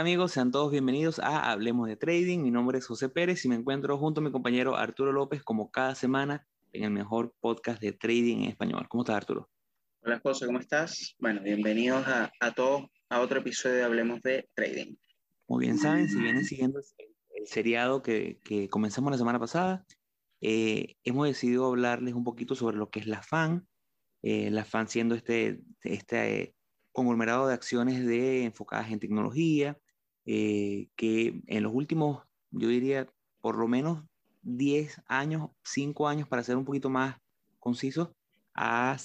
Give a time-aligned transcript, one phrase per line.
[0.00, 0.32] Hola, ¿qué tal amigos?
[0.32, 2.38] Sean todos bienvenidos a Hablemos de Trading.
[2.38, 5.70] Mi nombre es José Pérez y me encuentro junto a mi compañero Arturo López como
[5.70, 8.86] cada semana en el mejor podcast de trading en español.
[8.88, 9.50] ¿Cómo estás, Arturo?
[10.00, 11.14] Hola, José, ¿cómo estás?
[11.18, 14.94] Bueno, bienvenidos a, a todos a otro episodio de Hablemos de Trading.
[15.46, 19.84] Muy bien, saben, si vienen siguiendo el, seriado que, que, comenzamos la semana pasada,
[20.40, 23.68] eh, hemos decidido hablarles un poquito sobre lo que es la FAN,
[24.22, 26.54] eh, la FAN siendo este, este
[26.92, 29.76] conglomerado de acciones de, enfocadas en tecnología,
[30.26, 33.06] eh, que en los últimos, yo diría,
[33.40, 34.04] por lo menos
[34.42, 37.16] 10 años, 5 años, para ser un poquito más
[37.58, 38.14] conciso,
[38.54, 38.96] ha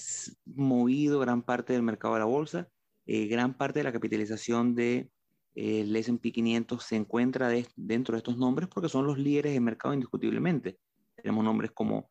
[0.46, 2.70] movido gran parte del mercado de la bolsa.
[3.06, 5.10] Eh, gran parte de la capitalización de,
[5.56, 9.94] eh, S&P 500 se encuentra dentro de estos nombres porque son los líderes del mercado
[9.94, 10.78] indiscutiblemente.
[11.16, 12.10] Tenemos nombres como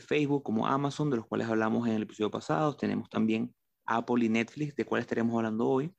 [0.00, 2.76] Facebook, como Amazon, de los cuales hablamos en el episodio pasado.
[2.76, 3.54] Tenemos también
[3.86, 5.94] Apple y Netflix, de cuales estaremos hablando hoy,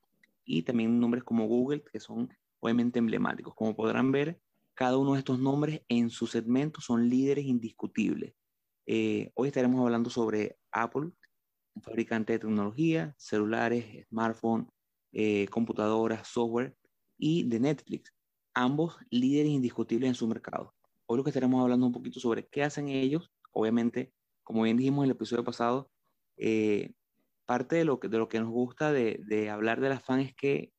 [0.45, 3.53] y también nombres como Google, que son obviamente emblemáticos.
[3.55, 4.39] Como podrán ver,
[4.73, 8.33] cada uno de estos nombres en su segmento son líderes indiscutibles.
[8.85, 11.11] Eh, hoy estaremos hablando sobre Apple,
[11.75, 14.67] un fabricante de tecnología, celulares, smartphones,
[15.11, 16.75] eh, computadoras, software,
[17.17, 18.13] y de Netflix,
[18.53, 20.73] ambos líderes indiscutibles en su mercado.
[21.05, 24.13] Hoy lo que estaremos hablando un poquito sobre qué hacen ellos, obviamente,
[24.44, 25.89] como bien dijimos en el episodio pasado,
[26.38, 26.91] eh,
[27.45, 30.27] parte de lo que, de lo que nos gusta de, de hablar de las fans
[30.27, 30.72] es que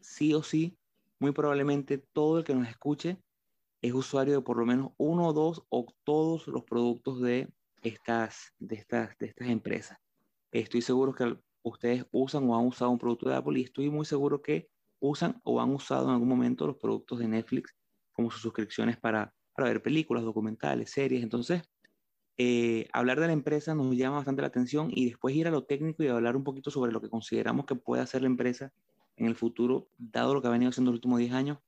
[0.00, 0.78] sí o sí,
[1.18, 3.18] muy probablemente todo el que nos escuche
[3.80, 7.48] es usuario de por lo menos uno o dos o todos los productos de
[7.82, 9.98] estas, de estas, de estas empresas.
[10.52, 14.04] Estoy seguro que ustedes usan o han usado un producto de Apple y estoy muy
[14.04, 14.68] seguro que
[15.00, 17.74] usan o han usado en algún momento los productos de Netflix
[18.12, 21.22] como sus suscripciones para, para ver películas, documentales, series.
[21.22, 21.62] Entonces,
[22.44, 25.62] eh, hablar de la empresa nos llama bastante la atención y después ir a lo
[25.62, 28.72] técnico y hablar un poquito sobre lo que consideramos que puede hacer la empresa
[29.16, 31.58] en el futuro, dado lo que ha venido haciendo los últimos 10 años,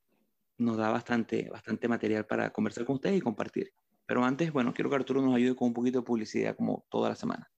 [0.58, 3.72] nos da bastante, bastante material para conversar con ustedes y compartir.
[4.04, 7.10] Pero antes, bueno, quiero que Arturo nos ayude con un poquito de publicidad como toda
[7.10, 7.48] la semana.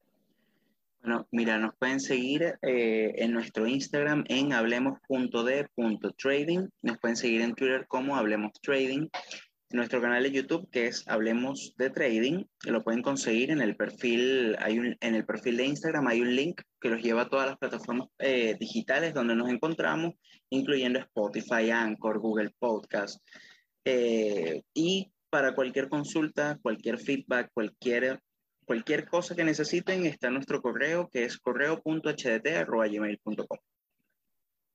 [1.01, 6.69] Bueno, mira, nos pueden seguir eh, en nuestro Instagram en hablemos.de.trading.
[6.83, 9.09] Nos pueden seguir en Twitter como Hablemos Trading
[9.71, 12.45] nuestro canal de YouTube que es Hablemos de Trading.
[12.65, 16.35] Lo pueden conseguir en el perfil, hay un, en el perfil de Instagram hay un
[16.35, 20.15] link que los lleva a todas las plataformas eh, digitales donde nos encontramos,
[20.51, 23.21] incluyendo Spotify, Anchor, Google Podcast.
[23.85, 28.21] Eh, y para cualquier consulta, cualquier feedback, cualquier,
[28.65, 33.59] cualquier cosa que necesiten, está nuestro correo que es correo.hdt.gmail.com.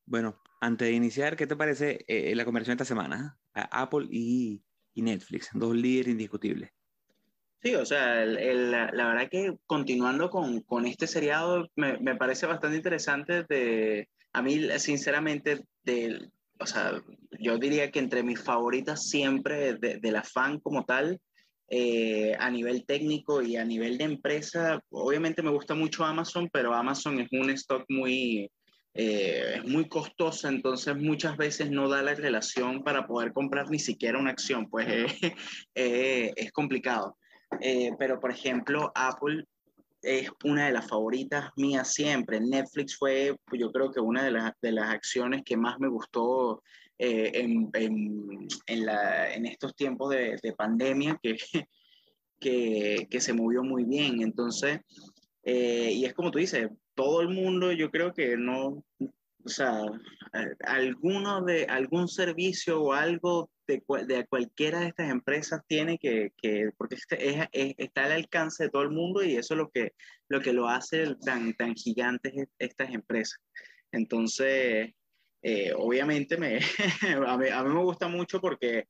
[0.06, 3.38] Bueno, antes de iniciar, ¿qué te parece eh, la conversión esta semana?
[3.54, 4.62] Apple y
[4.94, 6.72] y Netflix, dos líderes indiscutibles.
[7.62, 12.48] Sí, o sea, la, la, verdad que continuando con, con este seriado me, me, parece
[12.48, 13.44] bastante interesante.
[13.48, 16.28] De, a mí, sinceramente, de,
[16.60, 17.00] o sea,
[17.40, 21.20] yo diría que entre mis favoritas siempre de, de la fan como tal,
[21.74, 26.74] eh, a nivel técnico y a nivel de empresa, obviamente me gusta mucho Amazon, pero
[26.74, 28.52] Amazon es un stock muy,
[28.94, 33.80] eh, es muy costosa, entonces muchas veces no da la relación para poder comprar ni
[33.80, 35.06] siquiera una acción, pues eh,
[35.76, 37.18] eh, es complicado.
[37.98, 39.46] pero por ejemplo, Apple
[40.02, 42.42] es una de las favoritas mías siempre.
[42.42, 46.62] Netflix fue, yo creo que una de, las, de las acciones que más me gustó
[46.98, 51.38] en, en, en, la, en, estos tiempos de, de pandemia, que,
[52.40, 54.22] que, que, se movió muy bien.
[54.22, 54.80] Entonces,
[55.44, 56.70] y es como tú dices,
[57.02, 59.82] todo el mundo, yo creo que no, o sea,
[60.66, 66.70] alguno de algún servicio o algo de, de cualquiera de estas empresas tiene que, que
[66.78, 69.94] porque este es, está al alcance de todo el mundo y eso es lo que
[70.30, 73.40] lo, que lo hace tan, tan gigantes estas empresas.
[73.92, 74.94] Entonces,
[75.42, 76.60] eh, obviamente me,
[77.26, 78.86] a, mí, a, mí, me gusta mucho porque,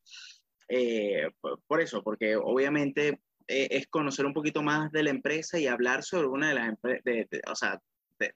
[0.68, 1.30] eh,
[1.66, 6.02] por eso, porque obviamente eh, es conocer un poquito más de la empresa y hablar
[6.02, 7.80] sobre una de las empresas, o sea,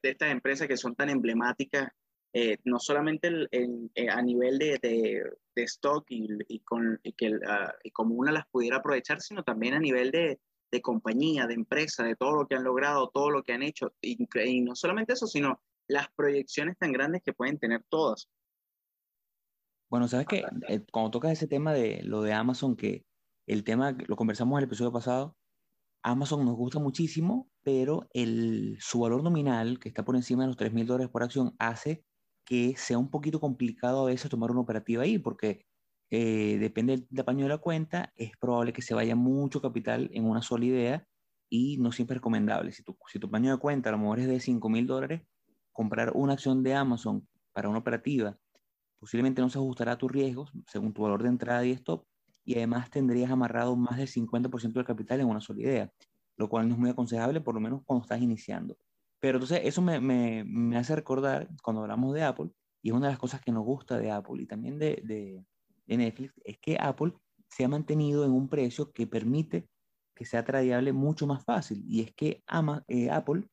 [0.02, 1.88] de, estas empresas que son tan emblemáticas,
[2.32, 7.72] eh, no solamente eh, a nivel de, de, stock y, y con, y que, uh,
[7.82, 10.38] y como una las pudiera aprovechar, sino también a nivel de,
[10.70, 13.94] de compañía, de empresa, de todo lo que han logrado, todo lo que han hecho.
[14.00, 18.28] Y, y, no solamente eso, sino las proyecciones tan grandes que pueden tener todas.
[19.88, 23.04] Bueno, sabes que eh, cuando tocas ese tema de lo de Amazon, que
[23.46, 25.36] el tema lo conversamos en el episodio pasado,
[26.06, 28.08] Amazon nos gusta muchísimo, pero
[28.78, 32.04] su valor nominal, que está por encima de los 3 mil dólares por acción, hace
[32.44, 35.66] que sea un poquito complicado a veces tomar una operativa ahí, porque
[36.10, 40.24] eh, depende del tamaño de la cuenta, es probable que se vaya mucho capital en
[40.26, 41.08] una sola idea
[41.48, 42.70] y no siempre es recomendable.
[42.70, 45.22] Si tu, si tamaño de cuenta a lo mejor es de 5 mil dólares,
[45.72, 48.38] comprar una acción de Amazon para una operativa
[48.98, 52.06] posiblemente no se ajustará a tus riesgos según tu valor de entrada y stop,
[52.46, 55.92] y además tendrías amarrado más del 50% del capital en una sola idea,
[56.36, 58.76] lo cual no es muy aconsejable, por lo menos cuando estás iniciando.
[59.20, 62.50] Pero entonces eso me, me, me hace recordar cuando hablamos de Apple,
[62.82, 65.44] y es una de las cosas que nos gusta de Apple y también de, de,
[65.86, 67.12] de Netflix, es que Apple
[67.48, 69.68] se ha mantenido en un precio que permite
[70.14, 71.84] que sea tradeable mucho más fácil.
[71.86, 73.48] Y es que ama, eh, Apple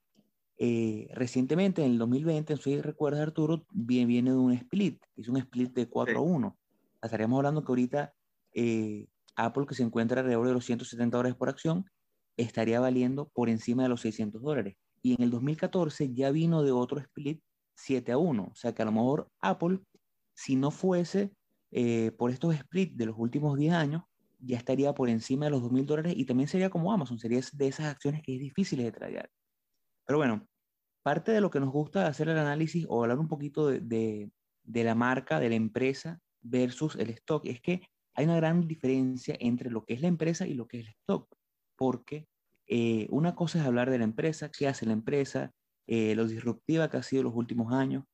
[0.57, 5.03] eh, recientemente, en el 2020, no sé si recuerdas Arturo, viene, viene de un split,
[5.15, 6.57] hizo un split de 4 a 1.
[7.01, 8.13] Estaríamos hablando que ahorita
[8.53, 11.85] eh, Apple, que se encuentra alrededor de los 170 dólares por acción,
[12.37, 14.75] estaría valiendo por encima de los 600 dólares.
[15.01, 17.41] Y en el 2014 ya vino de otro split
[17.75, 18.43] 7 a 1.
[18.43, 19.79] O sea que a lo mejor Apple,
[20.33, 21.31] si no fuese
[22.17, 24.03] por estos splits de los últimos 10 años,
[24.45, 27.67] ya estaría por encima de los 2.000 dólares y también sería como Amazon, sería de
[27.67, 29.29] esas acciones que es difícil de tradear.
[30.05, 30.47] Pero bueno,
[31.01, 34.29] parte de lo que nos gusta hacer el análisis o hablar un poquito de,
[34.63, 37.81] de, la marca, de la empresa versus el stock, es que
[38.15, 40.93] hay una gran diferencia entre lo que es la empresa y lo que es el
[41.01, 41.27] stock,
[41.75, 42.27] porque
[42.67, 45.51] eh, una cosa es hablar de la empresa, qué hace la empresa,
[45.87, 48.05] eh, lo disruptiva que ha sido los últimos años,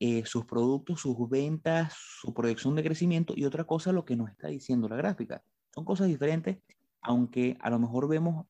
[0.00, 4.30] eh, sus productos, sus ventas, su proyección de crecimiento y otra cosa lo que nos
[4.30, 5.42] está diciendo la gráfica.
[5.72, 6.58] Son cosas diferentes,
[7.00, 8.46] aunque a lo mejor vemos,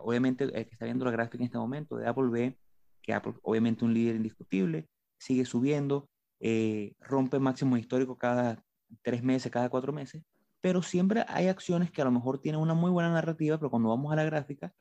[0.00, 2.58] obviamente el que está viendo la gráfica en este momento de Apple ve
[3.02, 4.88] que Apple, obviamente un líder indiscutible,
[5.18, 6.08] sigue subiendo,
[6.40, 8.62] eh, rompe máximo histórico cada
[9.02, 10.22] tres meses, cada cuatro meses,
[10.64, 13.90] pero siempre hay acciones que a lo mejor tienen una muy buena narrativa, pero cuando
[13.90, 14.72] vamos a la gráfica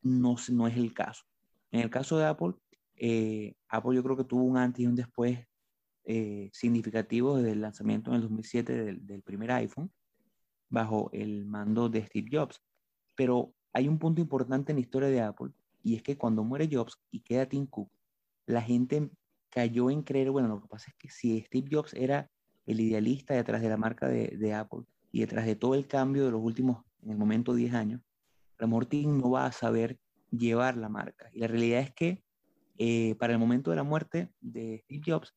[0.00, 1.24] no, no es el caso.
[1.72, 2.54] En el caso de Apple,
[2.94, 5.44] eh, Apple yo creo que tuvo un antes y un después
[6.04, 9.90] eh, significativo desde el lanzamiento en el 2007 del, del primer iPhone
[10.68, 12.62] bajo el mando de Steve Jobs.
[13.16, 15.50] Pero hay un punto importante en la historia de Apple
[15.82, 17.90] y es que cuando muere Jobs y queda Tim Cook,
[18.46, 19.10] la gente
[19.50, 22.30] cayó en creer, bueno, lo que pasa es que si Steve Jobs era
[22.66, 24.84] el idealista detrás de la marca de, Apple
[25.14, 28.00] y detrás de todo el cambio de los últimos, en el momento, 10 años,
[28.88, 29.96] Tim no va a saber
[30.32, 31.30] llevar la marca.
[31.32, 32.24] Y la realidad es que
[32.78, 35.32] eh, para el momento de la muerte de Steve Jobs,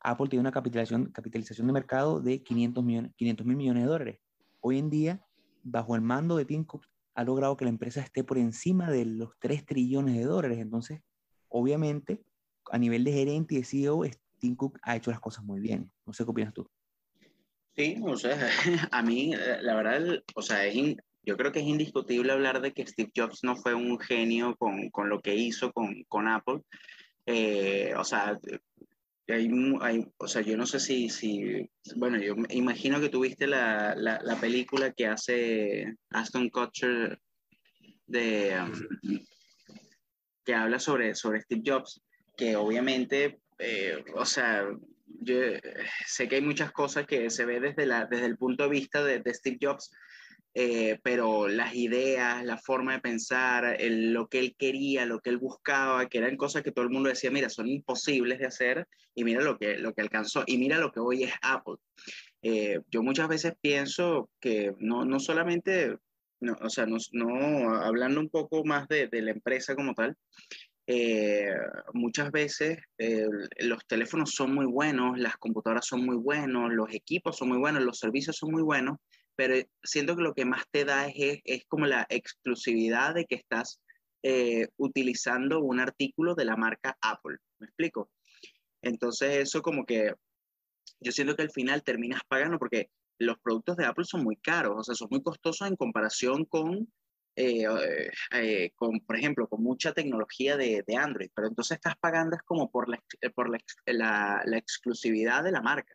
[0.00, 3.12] Apple tiene una capitalización, capitalización de mercado de 500 mil
[3.56, 4.20] millones de dólares
[4.58, 5.24] hoy en día,
[5.62, 9.04] bajo el mando de Tim Cook, ha logrado que la empresa esté por encima de
[9.04, 10.58] los 3 trillones de dólares.
[10.58, 11.02] Entonces,
[11.48, 12.20] obviamente,
[12.72, 14.02] a nivel de gerente y de CEO,
[14.38, 15.88] Tim Cook ha hecho las cosas muy bien.
[16.04, 16.68] No sé qué opinas tú.
[17.80, 18.36] Sí, o sea,
[18.92, 19.32] a mí,
[19.62, 23.56] la verdad, o sea, yo creo que es indiscutible hablar de que Steve Jobs no
[23.56, 26.60] fue un genio con, con lo que hizo con, con Apple.
[27.24, 28.38] Eh, o sea,
[29.28, 34.20] hay, o sea, yo no sé si, si, bueno, yo imagino que tuviste la, la,
[34.22, 37.18] la película que hace Aston Kutcher
[38.06, 39.18] de, um,
[40.44, 42.02] que habla sobre, sobre Steve Jobs,
[42.36, 44.68] que obviamente, eh, o sea,
[45.20, 45.36] yo
[46.06, 49.04] sé que hay muchas cosas que se ve desde, la, desde el punto de vista
[49.04, 49.90] de, de Steve Jobs,
[50.52, 55.38] eh, pero las ideas, la forma de pensar, lo que él quería, lo que él
[55.38, 59.22] buscaba, que eran cosas que todo el mundo decía, mira, son imposibles de hacer y
[59.22, 61.76] mira lo que, lo que alcanzó y mira lo que hoy es Apple.
[62.42, 65.96] Eh, yo muchas veces pienso que no, no solamente,
[66.40, 70.16] no, o sea, no, no, hablando un poco más de, de la empresa como tal,
[70.92, 71.54] eh,
[71.92, 72.78] muchas veces
[73.60, 77.82] los teléfonos son muy buenos, las computadoras son muy buenos, los equipos son muy buenos,
[77.82, 78.98] los servicios son muy buenos,
[79.36, 79.54] pero
[79.84, 83.80] siento que lo que más te da es, es como la exclusividad de que estás
[84.22, 87.38] eh, utilizando un artículo de la marca Apple.
[87.58, 88.10] ¿Me explico?
[88.82, 90.12] Entonces eso como que
[91.00, 94.76] yo siento que al final terminas pagando porque los productos de Apple son muy caros,
[94.76, 96.92] o sea, son muy costosos en comparación con,
[97.36, 102.36] eh, eh, con por ejemplo, con mucha tecnología de, de, Android, pero entonces estás pagando
[102.36, 103.02] es como por la,
[103.34, 105.94] por la, la, la exclusividad de la marca.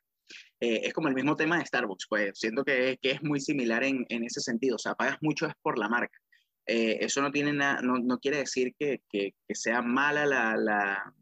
[0.60, 3.84] Eh, es como el mismo tema de Starbucks, pues siento que, que es muy similar
[3.84, 6.18] en, en, ese sentido, o sea, pagas mucho es por la marca.
[6.66, 11.14] Eh, eso no, tiene no, no, quiere decir que, que, sea mala la,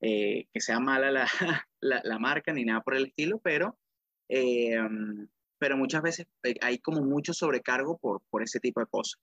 [0.00, 1.10] eh, que sea mala
[1.80, 3.78] la, marca ni nada por el estilo, pero,
[5.58, 6.26] pero muchas veces
[6.60, 9.20] hay como mucho sobrecargo por, por ese tipo de cosas.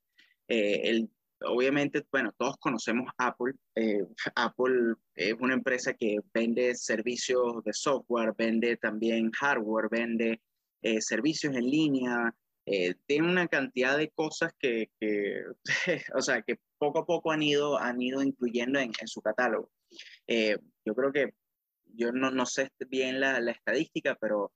[0.47, 1.09] el
[1.43, 3.53] obviamente, bueno, todos conocemos Apple.
[3.75, 10.41] Eh, Apple es una empresa que vende servicios de software, vende también hardware, vende
[10.81, 12.33] eh, servicios en línea,
[12.65, 15.43] eh, tiene una cantidad de cosas que, que
[16.15, 19.71] o sea, que poco a poco han ido, han ido incluyendo en, en su catálogo.
[20.27, 21.33] yo creo que,
[21.93, 24.53] yo no, no sé bien la, la estadística, pero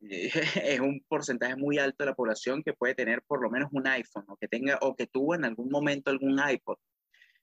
[0.70, 3.86] es un porcentaje muy alto de la población que puede tener por lo menos un
[3.86, 6.78] iPhone o que tenga o que tuvo en algún momento algún iPod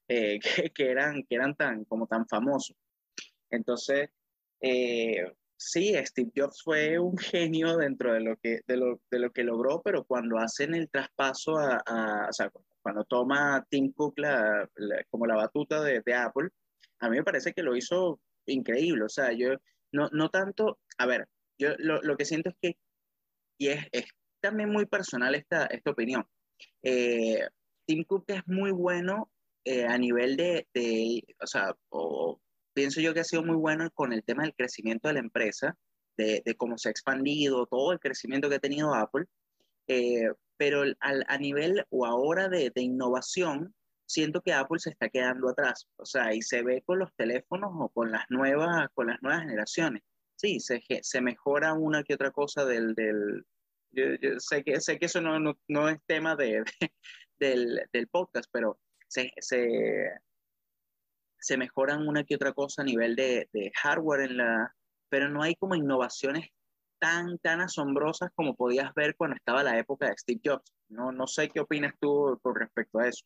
[0.08, 2.76] eh, que, que, eran que eran tan como tan famosos
[3.50, 4.10] entonces
[4.62, 5.24] eh,
[5.58, 9.44] sí, Steve Jobs fue un genio dentro de lo que, de lo, de lo que
[9.44, 14.70] logró, pero cuando hacen el traspaso a, a o sea, cuando toma Tim Cook la,
[15.10, 16.50] como la batuta de, de, Apple,
[17.00, 19.06] a mí me parece que lo hizo increíble.
[19.06, 19.56] O sea, yo
[19.92, 22.78] no, no tanto, a ver, yo lo, lo que siento es que,
[23.58, 24.06] y es, es
[24.42, 26.26] también muy personal esta, esta opinión,
[26.84, 27.48] eh,
[27.86, 29.30] Tim Cook es muy bueno
[29.64, 32.40] eh, a nivel de, de o sea, o,
[32.74, 35.78] pienso yo que ha sido muy bueno con el tema del crecimiento de la empresa,
[36.18, 39.26] de, de cómo se ha expandido, todo el crecimiento que ha tenido Apple,
[39.88, 43.74] eh, pero al, a nivel o ahora de, de, innovación,
[44.08, 47.72] siento que Apple se está quedando atrás, o sea, y se ve con los teléfonos
[47.74, 50.04] o con las nuevas, con las nuevas generaciones.
[50.36, 52.94] Sí, se, se mejora una que otra cosa del...
[52.96, 53.46] del
[53.92, 54.04] yo,
[54.40, 56.92] sé, que, sé que eso no, no, no es tema de, de,
[57.40, 58.78] del, del podcast, pero
[59.08, 60.10] se, se,
[61.40, 64.76] se mejoran una que otra cosa a nivel de, de, hardware en la,
[65.10, 66.50] pero no hay como innovaciones
[67.00, 70.74] tan, tan asombrosas como podías ver cuando estaba la época de Steve Jobs.
[70.90, 73.26] No, no sé qué opinas tú con respecto a eso.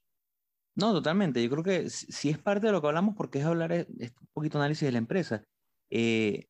[0.75, 1.43] No, totalmente.
[1.43, 4.27] Yo creo que sí es parte de lo que hablamos porque es hablar, es, un
[4.33, 5.43] poquito análisis de la empresa.
[5.89, 6.47] Eh,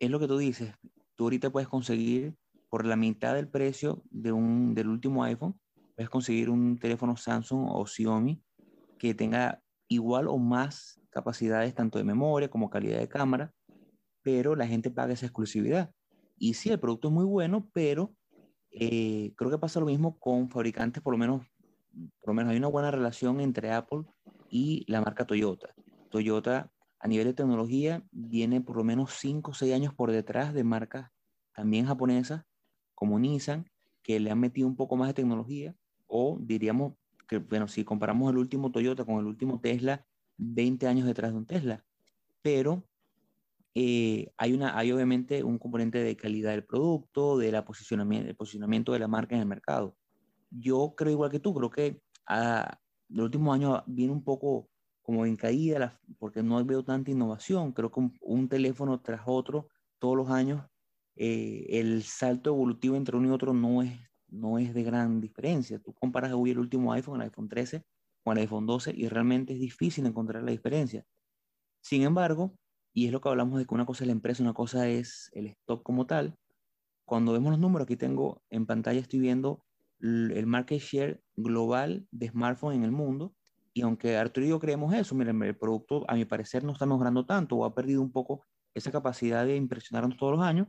[0.00, 0.74] es lo que tú dices.
[1.14, 2.34] Tú ahorita puedes conseguir
[2.68, 5.60] por la mitad del precio de un, del último iPhone,
[5.94, 8.42] puedes conseguir un teléfono Samsung o Xiaomi
[8.98, 13.52] que tenga igual o más capacidades tanto de memoria como calidad de cámara,
[14.22, 15.92] pero la gente paga esa exclusividad.
[16.38, 18.14] Y sí, el producto es muy bueno, pero
[18.70, 21.44] eh, creo que pasa lo mismo con fabricantes, por lo menos,
[22.20, 24.04] por lo menos hay una buena relación entre Apple
[24.48, 25.74] y la marca Toyota.
[26.10, 30.52] Toyota a nivel de tecnología viene por lo menos 5 o 6 años por detrás
[30.52, 31.10] de marcas
[31.54, 32.44] también japonesas
[32.94, 33.68] como Nissan,
[34.02, 35.74] que le han metido un poco más de tecnología,
[36.06, 36.94] o diríamos
[37.26, 40.04] que, bueno, si comparamos el último Toyota con el último Tesla,
[40.36, 41.84] 20 años detrás de un Tesla,
[42.42, 42.84] pero
[43.74, 48.92] eh, hay, una, hay obviamente un componente de calidad del producto, de la posicionamiento, posicionamiento
[48.92, 49.96] de la marca en el mercado.
[50.50, 54.68] Yo creo igual que tú, creo que a, ah, el último año viene un poco
[55.10, 57.72] como en caída, porque no veo tanta innovación.
[57.72, 59.66] Creo que un, un teléfono tras otro,
[59.98, 60.64] todos los años,
[61.16, 63.98] eh, el salto evolutivo entre uno y otro no es,
[64.28, 65.80] no es de gran diferencia.
[65.80, 67.82] Tú comparas hoy el último iPhone, el iPhone 13,
[68.22, 71.04] con el iPhone 12 y realmente es difícil encontrar la diferencia.
[71.80, 72.54] Sin embargo,
[72.94, 75.28] y es lo que hablamos de que una cosa es la empresa, una cosa es
[75.32, 76.36] el stock como tal,
[77.04, 79.64] cuando vemos los números, aquí tengo en pantalla, estoy viendo
[79.98, 83.34] el market share global de smartphones en el mundo,
[83.72, 86.86] y aunque Arturo y yo creemos eso, miren, el producto a mi parecer no está
[86.86, 90.68] mejorando tanto o ha perdido un poco esa capacidad de impresionarnos todos los años,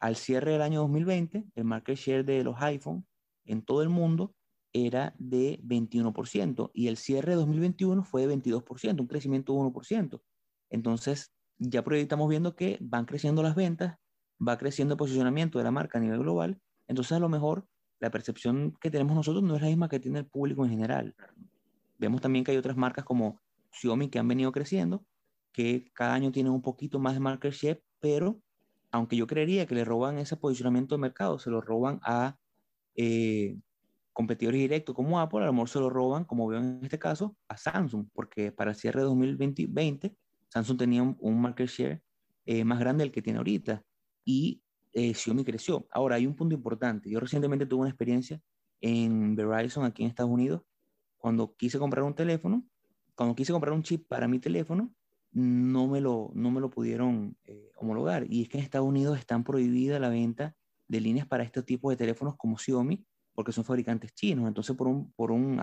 [0.00, 3.06] al cierre del año 2020, el market share de los iPhone
[3.44, 4.34] en todo el mundo
[4.72, 10.20] era de 21% y el cierre de 2021 fue de 22%, un crecimiento de 1%.
[10.70, 13.96] Entonces, ya proyectamos viendo que van creciendo las ventas,
[14.46, 17.66] va creciendo el posicionamiento de la marca a nivel global, entonces a lo mejor
[18.00, 21.14] la percepción que tenemos nosotros no es la misma que tiene el público en general.
[21.98, 23.40] Vemos también que hay otras marcas como
[23.72, 25.04] Xiaomi que han venido creciendo,
[25.52, 28.40] que cada año tienen un poquito más de market share, pero
[28.90, 32.36] aunque yo creería que le roban ese posicionamiento de mercado, se lo roban a
[32.94, 33.58] eh,
[34.12, 37.36] competidores directos como Apple, a lo mejor se lo roban, como veo en este caso,
[37.48, 40.16] a Samsung, porque para el cierre de 2020,
[40.48, 42.02] Samsung tenía un, market share
[42.46, 43.84] eh, más grande del que tiene ahorita
[44.24, 44.62] y
[44.92, 45.86] eh, Xiaomi creció.
[45.90, 47.10] Ahora, hay un punto importante.
[47.10, 48.40] Yo recientemente tuve una experiencia
[48.80, 50.62] en Verizon aquí en Estados Unidos,
[51.18, 52.66] cuando quise comprar un teléfono,
[53.14, 54.92] cuando quise comprar un chip para mi teléfono,
[55.32, 58.26] no me lo, no me lo pudieron eh, homologar.
[58.28, 60.54] Y es que en Estados Unidos están prohibida la venta
[60.88, 63.04] de líneas para este tipo de teléfonos como Xiaomi,
[63.34, 64.48] porque son fabricantes chinos.
[64.48, 65.60] Entonces, por un, por un,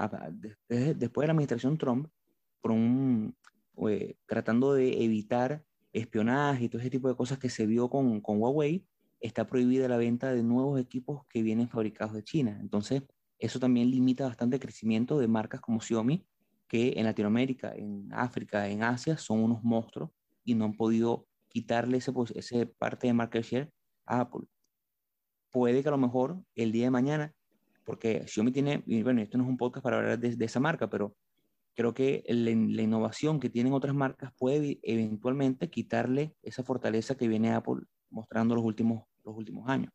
[0.68, 2.08] después, de la administración Trump,
[2.62, 3.36] por un,
[3.88, 8.22] eh, tratando de evitar espionaje y todo ese tipo de cosas que se vio con,
[8.22, 8.86] con Huawei,
[9.20, 12.58] está prohibida la venta de nuevos equipos que vienen fabricados de China.
[12.62, 13.04] Entonces,
[13.44, 16.26] eso también limita bastante el crecimiento de marcas como Xiaomi,
[16.66, 20.12] que en Latinoamérica, en África, en Asia son unos monstruos
[20.46, 23.74] y no han podido quitarle ese, pues, ese parte de market share
[24.06, 24.48] a Apple.
[25.52, 27.34] Puede que a lo mejor el día de mañana,
[27.84, 30.90] porque Xiaomi tiene, bueno, esto no es un podcast para hablar de, de esa marca,
[30.90, 31.14] pero
[31.76, 37.28] creo que la, la, innovación que tienen otras marcas puede eventualmente quitarle esa fortaleza que
[37.28, 39.92] viene Apple mostrando los últimos, los últimos años.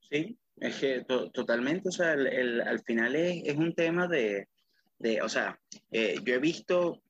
[0.00, 4.08] Sí, es que to totalmente, o sea, el, el, al final es, es un tema
[4.08, 4.48] de,
[4.98, 5.58] de, o sea,
[5.90, 7.02] eh, yo he visto,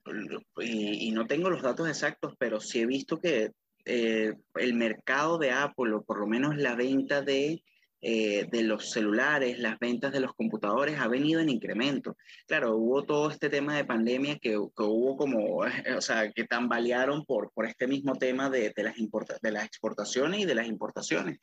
[0.58, 3.52] y, y, no tengo los datos exactos, pero sí he visto que
[3.84, 7.62] eh, el mercado de Apple, o por lo menos la venta de
[8.02, 12.16] eh, de los celulares, las ventas de los computadores ha venido en incremento.
[12.46, 15.58] Claro, hubo todo este tema de pandemia que, hubo como,
[15.96, 18.94] o sea, que tambalearon por, por este mismo tema de, de las,
[19.42, 21.38] de las exportaciones y de las importaciones,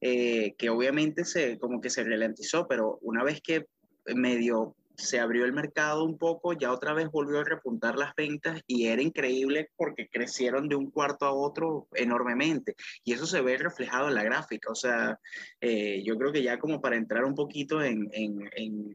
[0.00, 3.66] eh, que obviamente se, como que se ralentizó, pero una vez que
[4.14, 8.62] medio se abrió el mercado un poco, ya otra vez volvió a repuntar las ventas
[8.66, 12.74] y era increíble porque crecieron de un cuarto a otro enormemente.
[13.04, 14.70] Y eso se ve reflejado en la gráfica.
[14.70, 15.18] O sea,
[15.60, 18.48] eh, yo creo que ya como para entrar un poquito en, en,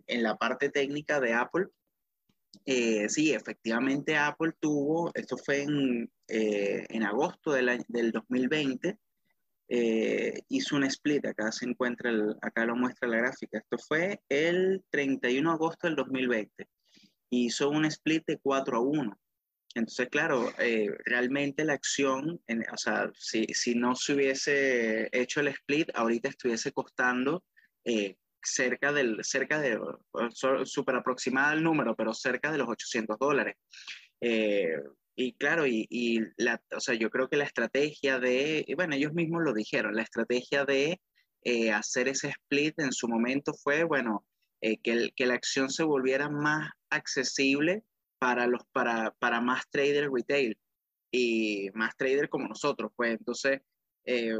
[0.07, 1.67] en, la parte técnica de Apple,
[2.65, 8.97] eh, sí, efectivamente Apple tuvo, esto fue en, eh, en agosto del, del 2020,
[9.73, 14.19] eh, hizo un split, acá se encuentra, el, acá lo muestra la gráfica, esto fue
[14.27, 16.67] el 31 de agosto del 2020,
[17.29, 19.19] hizo un split de 4 a 1.
[19.75, 22.41] Entonces, claro, eh, realmente la acción,
[22.73, 27.41] o sea, si, si, no se hubiese hecho el split, ahorita estuviese costando
[27.85, 29.79] eh, cerca del, cerca de,
[30.65, 33.55] súper aproximada el número, pero cerca de los 800 dólares.
[35.15, 39.43] Y claro, y, la, o sea, yo creo que la estrategia de, bueno, ellos mismos
[39.43, 41.01] lo dijeron, la estrategia de
[41.43, 44.25] eh, hacer ese split en su momento fue, bueno,
[44.61, 47.83] eh, que, que, la acción se volviera más accesible
[48.19, 50.57] para, los, para, para más traders retail
[51.11, 52.91] y más traders como nosotros.
[52.95, 53.61] Pues entonces,
[54.05, 54.35] eh,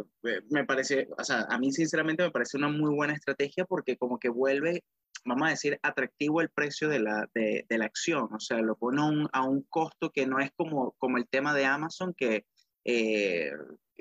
[0.50, 4.20] me parece, o sea, a mí sinceramente me parece una muy buena estrategia porque como
[4.20, 4.84] que vuelve
[5.26, 9.02] vamos a decir, atractivo el precio de la, de, la acción, o sea, lo pone
[9.32, 12.46] a un costo que no es como, como el tema de Amazon, que
[12.86, 13.52] eh,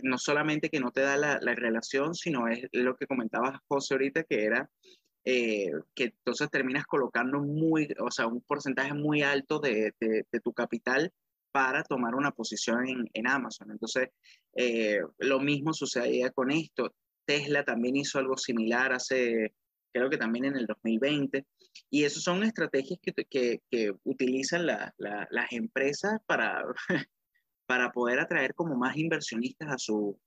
[0.03, 3.95] no solamente que no te da la, la, relación, sino es lo que comentaba José
[3.95, 4.71] ahorita, que era
[5.25, 10.55] eh, que entonces terminas colocando muy, o sea, un porcentaje muy alto de, de, tu
[10.55, 11.13] capital
[11.53, 13.71] para tomar una posición en, en Amazon.
[13.71, 14.09] Entonces,
[14.55, 16.95] eh, lo mismo sucedía con esto.
[17.27, 19.53] Tesla también hizo algo similar hace
[19.93, 21.47] creo que también en el 2020.
[21.91, 26.65] Y esas son estrategias que, que, que utilizan la, la, las empresas para,
[27.67, 30.19] para poder atraer como más inversionistas a su,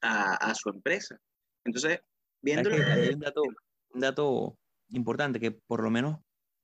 [0.00, 1.18] a, a su empresa.
[1.64, 2.00] Entonces,
[2.42, 2.70] viendo...
[2.70, 3.42] Hay un dato,
[3.90, 4.58] un dato
[4.90, 6.18] importante que por lo menos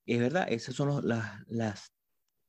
[0.07, 1.93] es verdad, esas son los, las, las,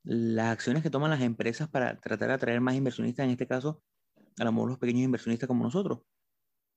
[0.03, 3.81] las acciones que toman las empresas para tratar de atraer más inversionistas, en este caso,
[4.37, 5.99] a lo mejor los pequeños inversionistas como nosotros.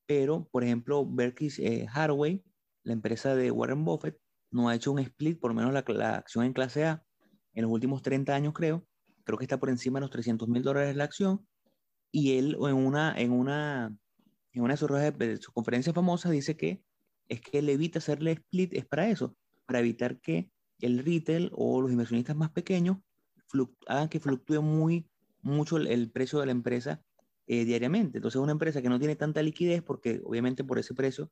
[0.07, 2.43] Pero, por ejemplo, Berkshire eh, Hathaway
[2.89, 4.19] la empresa de Warren Buffett
[4.51, 7.05] no ha hecho un split, por lo menos la, acción en clase A,
[7.53, 8.87] en los últimos 30 años creo,
[9.25, 11.47] creo que está por encima de los 300 mil dólares la acción,
[12.11, 13.95] y él en una, en una,
[14.53, 16.83] en una de sus conferencias famosas dice que
[17.29, 21.83] es que él evita hacerle split, es para eso, para evitar que el retail o
[21.83, 22.97] los inversionistas más pequeños
[23.87, 25.11] hagan que fluctúe muy,
[25.43, 27.03] mucho el, precio de la empresa
[27.47, 28.19] eh, diariamente.
[28.19, 31.31] Entonces, una empresa que no tiene tanta liquidez, porque obviamente por ese precio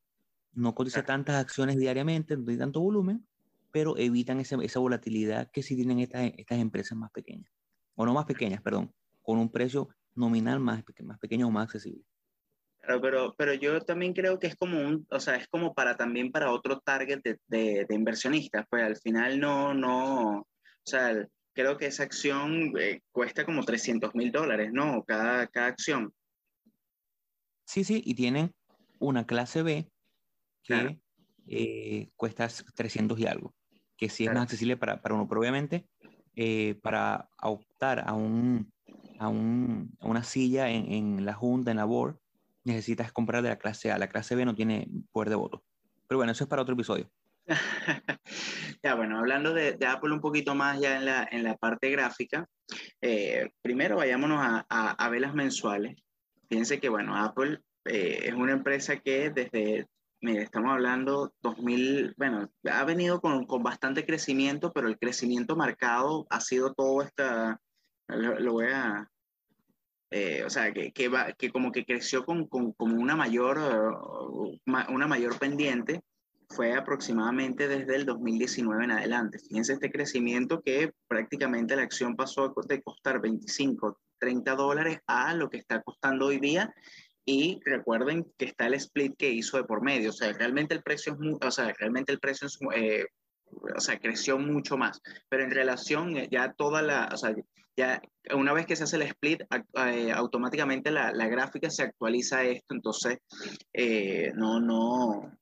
[0.53, 3.27] no cotiza tantas acciones diariamente, no hay tanto volumen,
[3.71, 7.51] pero evitan esa, esa volatilidad que sí tienen estas, estas empresas más pequeñas,
[7.95, 12.03] o no más pequeñas, perdón, con un precio nominal más, más pequeño o más accesible.
[12.81, 15.97] Claro, pero, pero yo también creo que es como un, o sea, es como para
[15.97, 20.47] también para otro target de, de, inversionistas, pues al final no, no, o
[20.85, 25.03] sea, creo que esa acción eh, cuesta como 300 mil dólares, ¿no?
[25.05, 26.13] Cada, cada acción.
[27.65, 28.55] Sí, sí, y tienen
[29.01, 29.91] una clase B
[30.67, 30.99] que
[31.49, 33.55] eh, cuesta 300 y algo,
[33.97, 35.87] que sí es más accesible para, para, uno, pero obviamente
[36.35, 38.73] eh, para optar a, un,
[39.19, 42.19] a, un, a una silla en, en, la junta, en la board,
[42.65, 43.99] necesitas comprar de la clase A.
[43.99, 45.65] La clase B no tiene poder de voto.
[46.07, 47.11] Pero bueno, eso es para otro episodio.
[48.83, 51.91] ya, bueno, hablando de, de, Apple un poquito más ya en la, en la parte
[51.91, 52.47] gráfica,
[53.01, 55.97] eh, primero vayámonos a, a, a, velas mensuales.
[56.49, 59.87] Fíjense que, bueno, Apple eh, es una empresa que desde
[60.27, 66.27] Mire, estamos hablando 2000, bueno, ha venido con, con, bastante crecimiento, pero el crecimiento marcado
[66.31, 67.61] ha sido todo esta,
[68.09, 69.09] lo, voy a,
[70.11, 73.59] eh, o sea, que, que, va, que, como que creció con, con como una mayor,
[73.59, 74.59] uh,
[74.89, 76.03] una mayor pendiente,
[76.49, 79.39] fue aproximadamente desde el 2019 en adelante.
[79.39, 85.49] Fíjense este crecimiento que prácticamente la acción pasó de costar 25, 30 dólares a lo
[85.49, 86.75] que está costando hoy día
[87.27, 90.83] y recuerden que está el split que hizo de por medio, o sea, realmente el
[90.83, 93.05] precio es muy, o sea, realmente el precio es, eh,
[93.77, 97.35] o sea, creció mucho más, pero en relación eh, ya toda la, o sea,
[97.77, 98.01] ya
[98.33, 99.43] una vez que se hace el split,
[99.75, 103.19] eh, automáticamente la, la, gráfica se actualiza esto, entonces
[104.35, 105.37] no, no,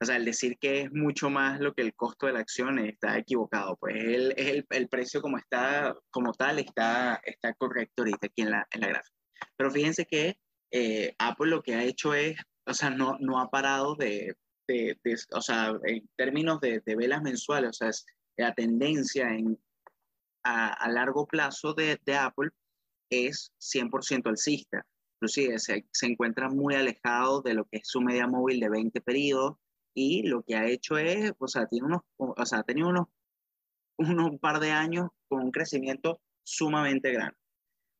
[0.00, 2.78] o sea, el decir que es mucho más lo que el costo de la acción
[2.78, 8.26] está equivocado, pues el, el, el precio como está, como tal, está, está correcto ahorita
[8.26, 9.16] aquí en la, en la gráfica.
[9.56, 10.36] Pero fíjense que
[10.76, 14.98] eh, Apple lo que ha hecho es o sea, no, no ha parado de, de,
[15.32, 18.06] o sea, en términos de, de, velas mensuales, o sea, es
[18.36, 19.58] la tendencia en,
[20.44, 22.50] a, a largo plazo de, de, Apple
[23.10, 24.84] es 100% alcista.
[25.16, 29.00] Inclusive se, se encuentra muy alejado de lo que es su media móvil de 20
[29.00, 29.56] periodos
[29.94, 33.06] y lo que ha hecho es, o sea, tiene unos, o sea, ha tenido unos,
[33.98, 37.36] unos par de años con un crecimiento sumamente grande.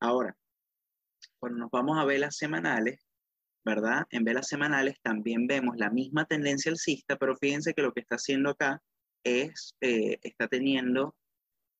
[0.00, 0.36] Ahora,
[1.44, 3.06] cuando nos vamos a velas semanales,
[3.66, 4.06] ¿verdad?
[4.08, 8.14] En velas semanales también vemos la misma tendencia alcista, pero fíjense que lo que está
[8.14, 8.82] haciendo acá
[9.22, 11.14] es, eh, está teniendo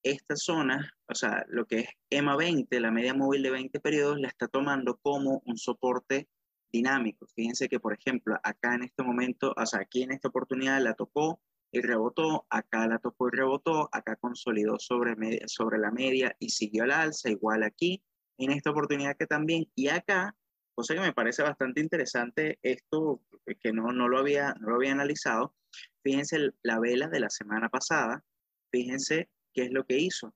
[0.03, 4.21] esta zona, o sea, lo que es EMA 20, la media móvil de 20 periodos,
[4.21, 6.29] la está tomando como un soporte
[6.71, 7.27] dinámico.
[7.35, 10.93] Fíjense que, por ejemplo, acá en este momento, o sea, aquí en esta oportunidad la
[10.93, 11.41] tocó
[11.73, 16.85] y rebotó, acá la tocó y rebotó, acá consolidó sobre, sobre la media y siguió
[16.85, 18.03] al alza, igual aquí,
[18.39, 20.35] en esta oportunidad que también, y acá
[20.75, 23.23] cosa que me parece bastante interesante esto,
[23.61, 25.55] que no, no, lo, había, no lo había analizado.
[26.03, 28.25] Fíjense la vela de la semana pasada,
[28.71, 30.35] fíjense qué es lo que hizo.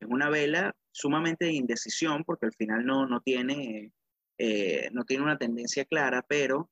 [0.00, 3.92] Es una vela sumamente de indecisión porque al final no, no, tiene,
[4.38, 6.70] eh, no tiene una tendencia clara, pero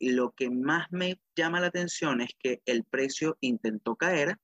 [0.00, 4.38] lo que más me llama la atención es que el precio intentó caer,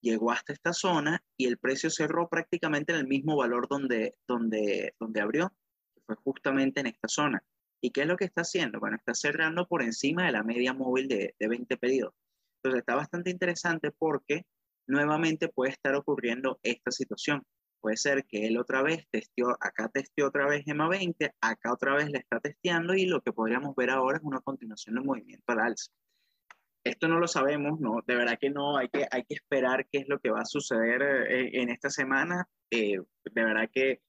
[0.00, 4.94] llegó hasta esta zona y el precio cerró prácticamente en el mismo valor donde, donde,
[4.98, 5.52] donde abrió
[6.06, 7.42] fue justamente en esta zona.
[7.80, 8.80] ¿Y qué es lo que está haciendo?
[8.80, 12.14] Bueno, está cerrando por encima de la media móvil de, de 20 pedidos.
[12.58, 14.44] Entonces está bastante interesante porque
[14.86, 17.42] nuevamente puede estar ocurriendo esta situación.
[17.80, 21.94] Puede ser que él otra vez testeó, acá testeó otra vez EMA 20, acá otra
[21.94, 25.44] vez le está testeando y lo que podríamos ver ahora es una continuación del movimiento
[25.52, 25.92] al alza.
[26.86, 29.98] Esto no lo sabemos, no, de verdad que no, hay que, hay que esperar qué
[29.98, 32.48] es lo que va a suceder eh, en esta semana.
[32.70, 34.02] Eh, de verdad que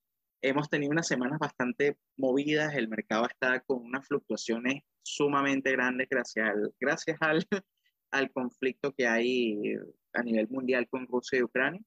[0.44, 6.50] hemos tenido unas semanas bastante movidas, el mercado está con unas fluctuaciones sumamente grandes gracias
[6.50, 7.48] al, gracias al,
[8.12, 9.74] al conflicto que hay
[10.14, 11.82] a nivel mundial con Rusia y Ucrania.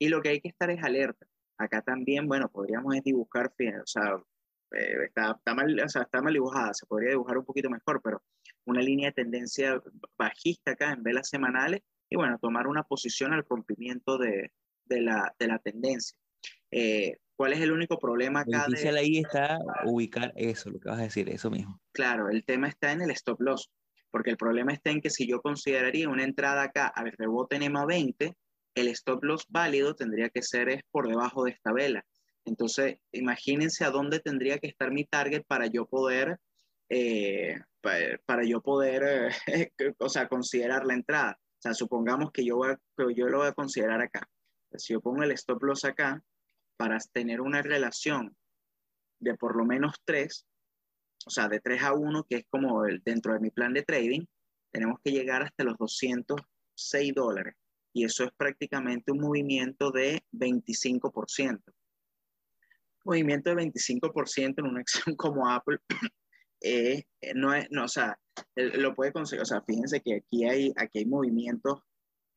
[0.00, 1.24] Y lo que hay que estar es alerta.
[1.56, 4.20] Acá también, bueno, podríamos dibujar, o sea,
[4.72, 8.00] eh, está, está, mal, o sea, está mal dibujada, se podría dibujar un poquito mejor,
[8.02, 8.24] pero
[8.64, 9.82] una línea de tendencia
[10.16, 14.52] bajista acá en velas semanales y bueno, tomar una posición al rompimiento de,
[14.84, 16.16] de, la, de la tendencia.
[16.70, 18.66] Eh, ¿Cuál es el único problema acá?
[18.66, 18.98] El de...
[18.98, 21.80] ahí está ubicar eso, lo que vas a decir, eso mismo.
[21.92, 23.70] Claro, el tema está en el stop loss,
[24.10, 27.62] porque el problema está en que si yo consideraría una entrada acá al rebote en
[27.62, 28.36] EMA 20,
[28.74, 32.04] el stop loss válido tendría que ser es por debajo de esta vela.
[32.44, 36.38] Entonces, imagínense a dónde tendría que estar mi target para yo poder,
[36.88, 41.38] eh, para, yo poder, eh, o sea, considerar la entrada.
[41.40, 44.28] O sea, supongamos que yo, voy a, que yo lo voy a considerar acá.
[44.76, 46.22] Si yo pongo el stop loss acá,
[46.76, 48.34] para tener una relación
[49.20, 50.46] de por lo menos 3,
[51.26, 53.82] o sea, de 3 a 1, que es como el, dentro de mi plan de
[53.82, 54.24] trading,
[54.72, 57.54] tenemos que llegar hasta los 206 dólares.
[57.92, 61.62] Y eso es prácticamente un movimiento de 25%.
[63.04, 65.78] Movimiento de 25% en una acción como Apple,
[66.62, 68.18] eh, no es, no, o sea,
[68.54, 71.80] lo puede conseguir, o sea, fíjense que aquí hay, aquí hay movimientos,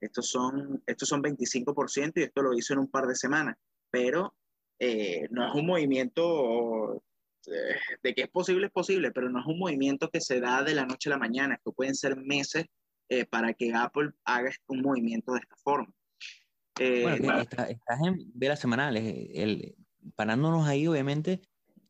[0.02, 3.56] estos son, estos son 25% y esto lo hizo en un par de semanas
[3.96, 4.36] pero
[4.78, 7.02] eh, no es un movimiento
[7.48, 10.64] eh, de que es posible, es posible, pero no es un movimiento que se da
[10.64, 11.56] de la noche a la mañana.
[11.56, 12.66] Esto pueden ser meses
[13.08, 15.94] eh, para que Apple haga un movimiento de esta forma.
[16.78, 19.30] bueno, estás en velas semanales.
[19.34, 19.78] El,
[20.16, 21.40] parándonos ahí, obviamente,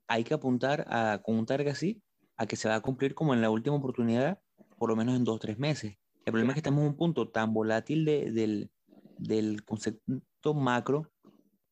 [0.07, 2.03] hay que apuntar a, con un target así
[2.37, 4.39] a que se va a cumplir como en la última oportunidad,
[4.77, 5.97] por lo menos en dos o tres meses.
[6.25, 8.71] El problema es que estamos en un punto tan volátil de, del,
[9.17, 11.11] del concepto macro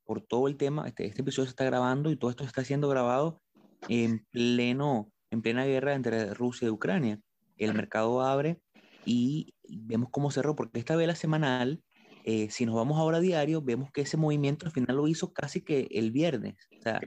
[0.05, 0.87] por todo el tema.
[0.87, 3.41] Este, este episodio se está grabando y todo esto está siendo grabado
[3.89, 7.19] en pleno, en plena guerra entre Rusia y Ucrania.
[7.57, 8.61] El mercado abre
[9.05, 11.81] y vemos cómo cerró, porque esta vela semanal,
[12.23, 15.33] eh, si nos vamos ahora a diario, vemos que ese movimiento al final lo hizo
[15.33, 16.55] casi que el viernes.
[16.79, 17.01] O sea,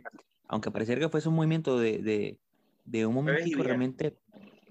[0.48, 2.40] aunque pareciera que fuese un movimiento de, de,
[2.86, 4.18] de un momento realmente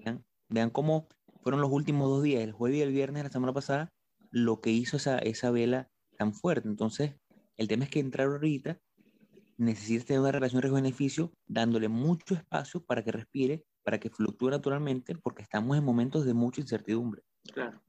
[0.04, 1.08] vean, vean, cómo
[1.42, 3.92] fueron los últimos dos días, el jueves y el viernes de la semana pasada,
[4.30, 6.68] lo que hizo esa, esa vela tan fuerte.
[6.68, 7.14] Entonces,
[7.56, 8.80] el tema es que entrar ahorita
[9.58, 15.14] necesita tener una relación riesgo-beneficio dándole mucho espacio para que respire, para que fluctúe naturalmente,
[15.14, 17.22] porque estamos en momentos de mucha incertidumbre.
[17.52, 17.80] Claro.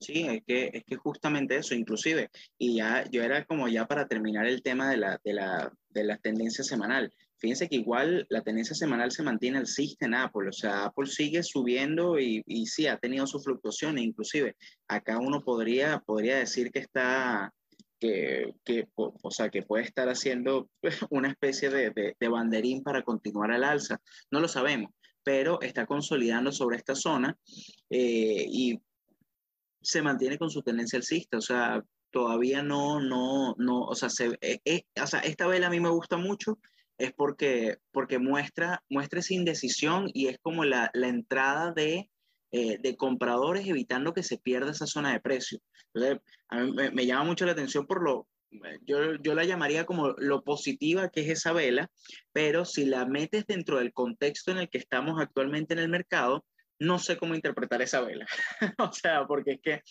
[0.00, 4.06] Sí, es que, es que justamente eso, inclusive, y ya yo era como ya para
[4.08, 7.12] terminar el tema de la, de la, de la tendencia semanal.
[7.38, 11.42] Fíjense que igual la tendencia semanal se mantiene alcista en Apple, o sea, Apple sigue
[11.42, 14.56] subiendo y, y sí, ha tenido sus fluctuaciones, inclusive
[14.88, 17.52] acá uno podría, podría decir que está,
[17.98, 20.68] que, o sea, que puede estar haciendo
[21.10, 24.00] una especie de, de, banderín para continuar al alza.
[24.30, 24.92] No lo sabemos,
[25.22, 27.36] pero está consolidando sobre esta zona
[27.90, 28.80] eh, y
[29.80, 34.38] se mantiene con su tendencia alcista, o sea, todavía no, no, no, o sea, se,
[34.40, 36.58] eh, eh, o sea, esta vela a mí me gusta mucho,
[36.98, 42.10] es porque, porque muestra, muestra esa indecisión y es como la, la entrada de,
[42.52, 45.58] de compradores evitando que se pierda esa zona de precio.
[45.92, 48.28] Entonces, a mí me, me llama mucho la atención por lo,
[48.82, 51.90] yo, yo, la llamaría como lo positiva que es esa vela,
[52.32, 56.44] pero si la metes dentro del contexto en el que estamos actualmente en el mercado,
[56.78, 58.26] no sé cómo interpretar esa vela.
[58.78, 59.82] o sea, porque es que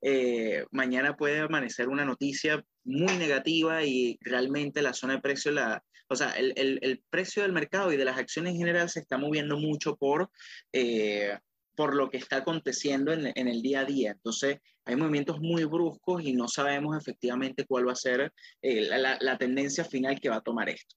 [0.00, 5.82] eh, mañana puede amanecer una noticia muy negativa y realmente la zona de precio, la,
[6.08, 9.00] o sea, el, el, el precio del mercado y de las acciones en general se
[9.00, 10.30] está moviendo mucho por...
[10.72, 11.36] Eh,
[11.74, 14.10] por lo que está aconteciendo en, en, el día a día.
[14.10, 19.16] Entonces, hay movimientos muy bruscos y no sabemos efectivamente cuál va a ser eh, la,
[19.20, 20.96] la, tendencia final que va a tomar esto.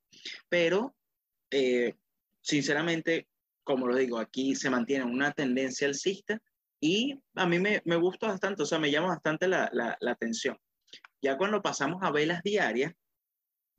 [0.50, 0.96] Pero,
[1.52, 1.94] eh,
[2.42, 3.28] sinceramente,
[3.64, 6.40] como lo digo, aquí se mantiene una tendencia alcista
[6.80, 10.12] y a mí me, me gusta bastante, o sea, me llama bastante la, la, la,
[10.12, 10.58] atención.
[11.22, 12.94] Ya cuando pasamos a velas diarias,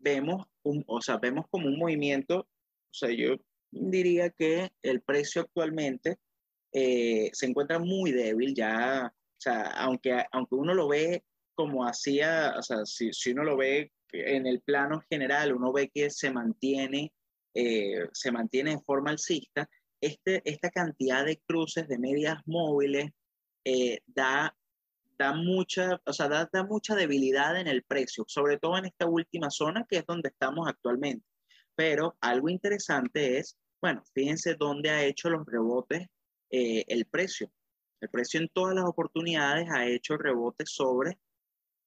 [0.07, 3.35] vemos, un, o sea, vemos como un movimiento, o sea, yo
[3.73, 6.19] diría que el precio actualmente
[6.73, 11.25] eh, se encuentra muy débil ya, o sea, aunque, aunque uno lo ve
[11.57, 15.90] como hacía, o sea, si, si uno lo ve en el plano general, uno ve
[15.92, 17.12] que se mantiene,
[17.55, 19.69] eh, se mantiene en forma alcista,
[20.01, 23.11] este, esta cantidad de cruces de medias móviles
[23.64, 24.55] eh, da,
[25.18, 29.07] da, mucha, o sea, da, da mucha debilidad en el precio, sobre todo en esta
[29.07, 31.24] última zona que es donde estamos actualmente.
[31.74, 36.09] Pero algo interesante es, bueno, fíjense dónde ha hecho los rebotes
[36.50, 37.50] eh, el precio.
[38.00, 41.18] El precio en todas las oportunidades ha hecho rebote sobre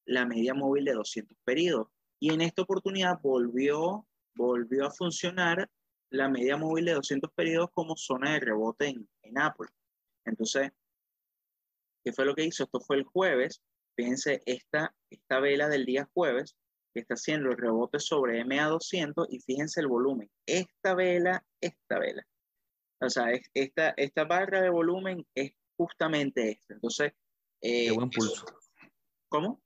[0.04, 1.88] la media móvil de 200 periodos.
[2.20, 5.70] Y en esta oportunidad volvió, volvió a funcionar
[6.10, 9.68] la media móvil de 200 periodos como zona de rebote en, en Apple.
[10.24, 10.72] Entonces,
[12.04, 12.64] ¿qué fue lo que hizo?
[12.64, 13.62] Esto fue el jueves.
[13.96, 16.56] Fíjense, esta, esta vela del día jueves
[16.92, 20.30] que está haciendo el rebote sobre MA200 y fíjense el volumen.
[20.46, 22.26] Esta vela, esta vela.
[23.00, 26.74] O sea, esta, esta barra de volumen es justamente esta.
[26.74, 27.12] Entonces...
[27.62, 28.44] Eh, de buen pulso.
[29.28, 29.62] ¿Cómo?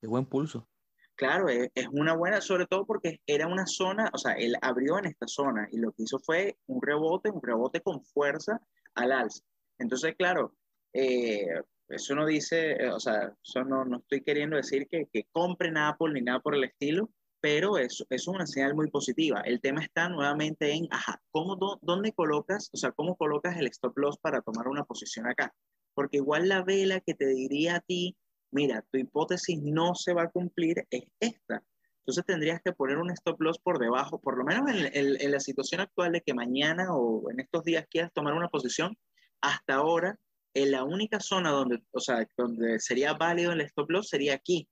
[0.00, 0.68] De buen pulso.
[1.16, 4.98] Claro, es, es, una buena, sobre todo porque era una zona, o sea, él abrió
[4.98, 8.60] en esta zona y lo que hizo fue un rebote, un rebote con fuerza
[8.94, 9.44] al alza.
[9.78, 10.54] Entonces, claro,
[10.92, 11.46] eh,
[11.88, 15.76] eso no dice, eh, o sea, eso no, no estoy queriendo decir que, que compren
[15.76, 19.40] Apple ni nada por el estilo, pero eso, es una señal muy positiva.
[19.40, 23.96] El tema está nuevamente en, ajá, ¿cómo, ¿dónde colocas, o sea, cómo colocas el stop
[23.98, 25.54] loss para tomar una posición acá?
[25.94, 28.16] Porque igual la vela que te diría a ti,
[28.50, 31.62] mira, tu hipótesis no se va a cumplir es esta.
[32.00, 35.80] Entonces tendrías que poner un stop loss por debajo, por lo menos en, la situación
[35.80, 38.96] actual de que mañana o en estos días quieras tomar una posición,
[39.40, 40.18] hasta ahora,
[40.54, 44.68] en la única zona donde, o sea, donde sería válido el stop loss sería aquí.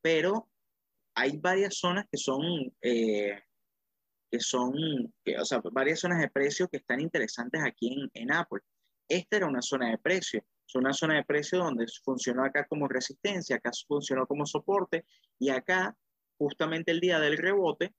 [0.00, 0.48] Pero
[1.14, 2.42] hay varias zonas que son,
[2.82, 3.40] eh,
[4.30, 4.74] que son,
[5.38, 8.60] o sea, varias zonas de precio que están interesantes aquí en, en, Apple.
[9.08, 12.88] Esta era una zona de precio, es una zona de precio donde funcionó acá como
[12.88, 15.04] resistencia, acá funcionó como soporte
[15.38, 15.96] y acá,
[16.38, 17.94] justamente el día del rebote,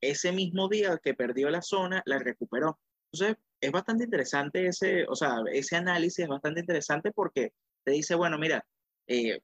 [0.00, 2.80] ese mismo día que perdió la zona, la recuperó.
[3.12, 7.52] Entonces, es bastante interesante ese, o sea, ese análisis es bastante interesante porque
[7.84, 8.66] te dice, bueno, mira,
[9.06, 9.38] eh,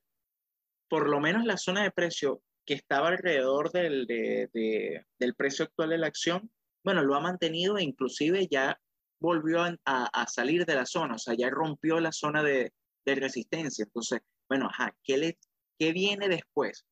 [0.89, 5.65] por lo menos la zona de precio que estaba alrededor del, de, de, del precio
[5.65, 6.51] actual de la acción,
[6.85, 8.81] bueno, lo ha mantenido e inclusive ya
[9.21, 12.73] volvió a, a, salir de la zona, o sea, ya rompió la zona de,
[13.07, 13.85] de resistencia.
[13.85, 15.39] Entonces, bueno, ajá, ¿qué, le,
[15.79, 16.85] ¿qué viene después?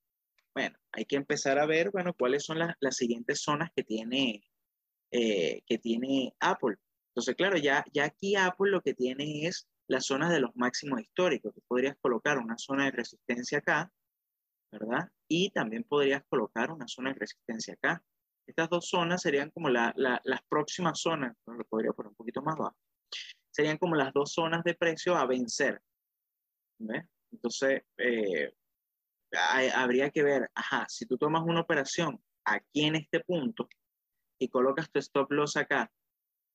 [0.55, 4.43] Bueno, hay que empezar a ver, bueno, cuáles son las, las siguientes zonas que tiene,
[5.11, 6.77] eh, que tiene Apple.
[7.17, 11.01] Entonces, claro, ya, ya aquí Apple lo que tiene es las zonas de los máximos
[11.01, 11.55] históricos.
[11.55, 13.91] Tú podrías colocar una zona de resistencia acá,
[14.71, 15.09] ¿verdad?
[15.27, 18.05] Y también podrías colocar una zona de resistencia acá.
[18.47, 22.43] Estas dos zonas serían como la, la, las próximas zonas, lo podría poner un poquito
[22.43, 22.77] más bajo,
[23.51, 25.81] serían como las dos zonas de precio a vencer.
[26.79, 27.03] ¿ves?
[27.33, 28.53] Entonces, eh,
[29.75, 33.69] habría que ver, ajá, si tú tomas una operación aquí en este punto
[34.39, 35.91] y colocas tu stop loss acá,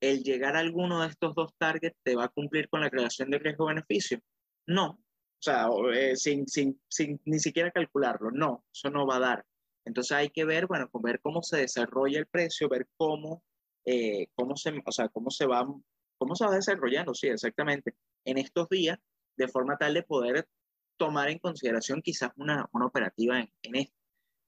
[0.01, 3.29] el llegar a alguno de estos dos targets te va a cumplir con la relación
[3.29, 4.19] de riesgo-beneficio.
[4.67, 8.31] No, o sea, eh, sin, sin, sin, ni siquiera calcularlo.
[8.31, 9.45] No, eso no va a dar.
[9.85, 13.43] Entonces hay que ver, bueno, ver cómo se desarrolla el precio, ver cómo,
[13.85, 15.65] eh, cómo, se, o sea, cómo, se va,
[16.17, 18.99] cómo se va desarrollando, sí, exactamente, en estos días,
[19.37, 20.47] de forma tal de poder
[20.97, 23.95] tomar en consideración quizás una, una operativa en, en esto.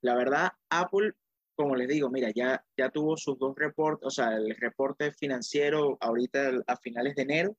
[0.02, 1.13] La verdad, Apple
[1.56, 5.98] como les digo, mira, ya, ya tuvo sus dos reportes, o sea, el reporte financiero
[6.02, 7.58] ahorita a finales de enero,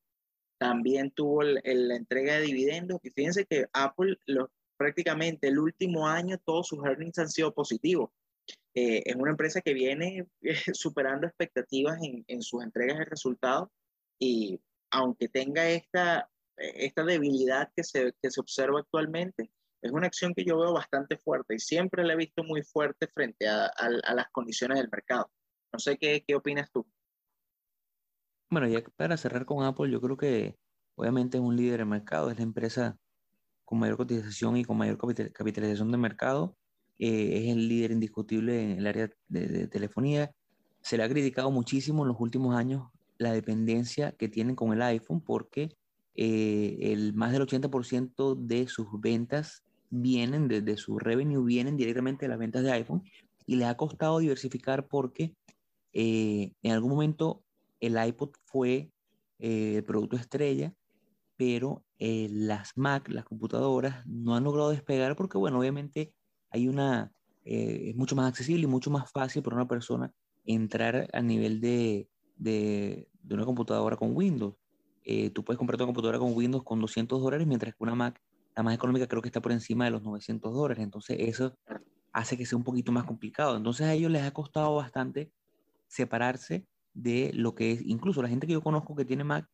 [0.58, 4.16] también tuvo la entrega de dividendos, y fíjense que Apple
[4.76, 8.10] prácticamente el último año todos sus earnings han sido positivos.
[8.74, 13.68] Eh, es una empresa que viene eh, superando expectativas en, en, sus entregas de resultados
[14.18, 19.50] y aunque tenga esta, esta debilidad que se, que se observa actualmente,
[19.84, 23.06] es una acción que yo veo bastante fuerte y siempre la he visto muy fuerte
[23.06, 23.70] frente a,
[24.14, 25.30] las condiciones del mercado.
[25.74, 26.86] No sé qué, qué opinas tú.
[28.48, 30.56] Bueno, ya para cerrar con Apple, yo creo que
[30.94, 32.96] obviamente es un líder de mercado, es la empresa
[33.66, 36.56] con mayor cotización y con mayor capitalización de mercado.
[36.98, 40.32] Eh, es el líder indiscutible en el área de, telefonía.
[40.80, 44.80] Se le ha criticado muchísimo en los últimos años la dependencia que tienen con el
[44.80, 45.76] iPhone porque
[46.14, 49.62] eh, el más del 80% de sus ventas
[49.94, 53.02] vienen, de, su revenue, vienen directamente de las ventas de iPhone
[53.46, 55.34] y le ha costado diversificar porque
[55.92, 57.44] eh, en algún momento
[57.80, 58.90] el iPod fue
[59.38, 60.74] eh, el producto estrella,
[61.36, 66.12] pero eh, las Mac, las computadoras, no han logrado despegar porque, bueno, obviamente
[66.50, 67.12] hay una,
[67.44, 70.12] es mucho más accesible y mucho más fácil para una persona
[70.44, 74.54] entrar a nivel de, de, de una computadora con Windows.
[75.32, 78.20] tú puedes comprar tu computadora con Windows con 200 dólares, mientras que una Mac
[78.56, 81.56] la más económica creo que está por encima de los 900 dólares, entonces eso
[82.12, 83.56] hace que sea un poquito más complicado.
[83.56, 85.32] Entonces a ellos les ha costado bastante
[85.88, 89.48] separarse de lo que es, incluso la gente que yo conozco que tiene Mac,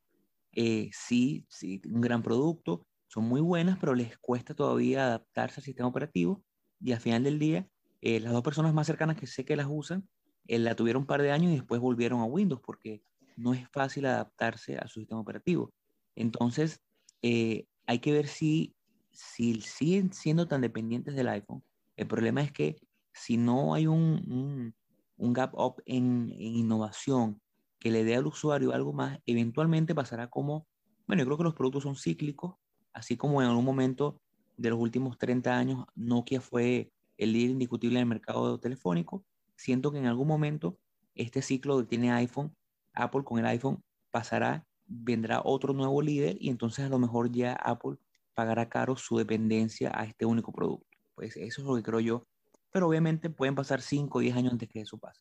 [0.52, 5.64] eh, sí, sí, un gran producto, son muy buenas, pero les cuesta todavía adaptarse al
[5.64, 6.44] sistema operativo
[6.80, 7.66] y al final del día,
[8.02, 10.08] eh, las dos personas más cercanas que sé que las usan,
[10.46, 13.02] eh, la tuvieron un par de años y después volvieron a Windows porque
[13.36, 15.72] no es fácil adaptarse a su sistema operativo.
[16.14, 16.80] Entonces,
[17.22, 18.74] hay que ver si
[19.12, 21.62] si siguen siendo tan dependientes del iPhone,
[21.96, 22.76] el problema es que
[23.12, 24.74] si no hay un,
[25.16, 27.40] un, gap up en, innovación
[27.78, 30.66] que le dé al usuario algo más, eventualmente pasará como,
[31.06, 32.54] bueno, yo creo que los productos son cíclicos,
[32.92, 34.20] así como en algún momento
[34.56, 39.24] de los últimos 30 años Nokia fue el líder indiscutible en el mercado telefónico,
[39.56, 40.78] siento que en algún momento
[41.14, 42.54] este ciclo que tiene iPhone,
[42.94, 47.54] Apple con el iPhone pasará, vendrá otro nuevo líder y entonces a lo mejor ya
[47.54, 47.96] Apple
[48.40, 50.96] pagará caro su dependencia a este único producto.
[51.14, 52.26] Pues eso es lo que creo yo.
[52.72, 55.20] Pero obviamente pueden pasar 5 o 10 años antes que eso pase.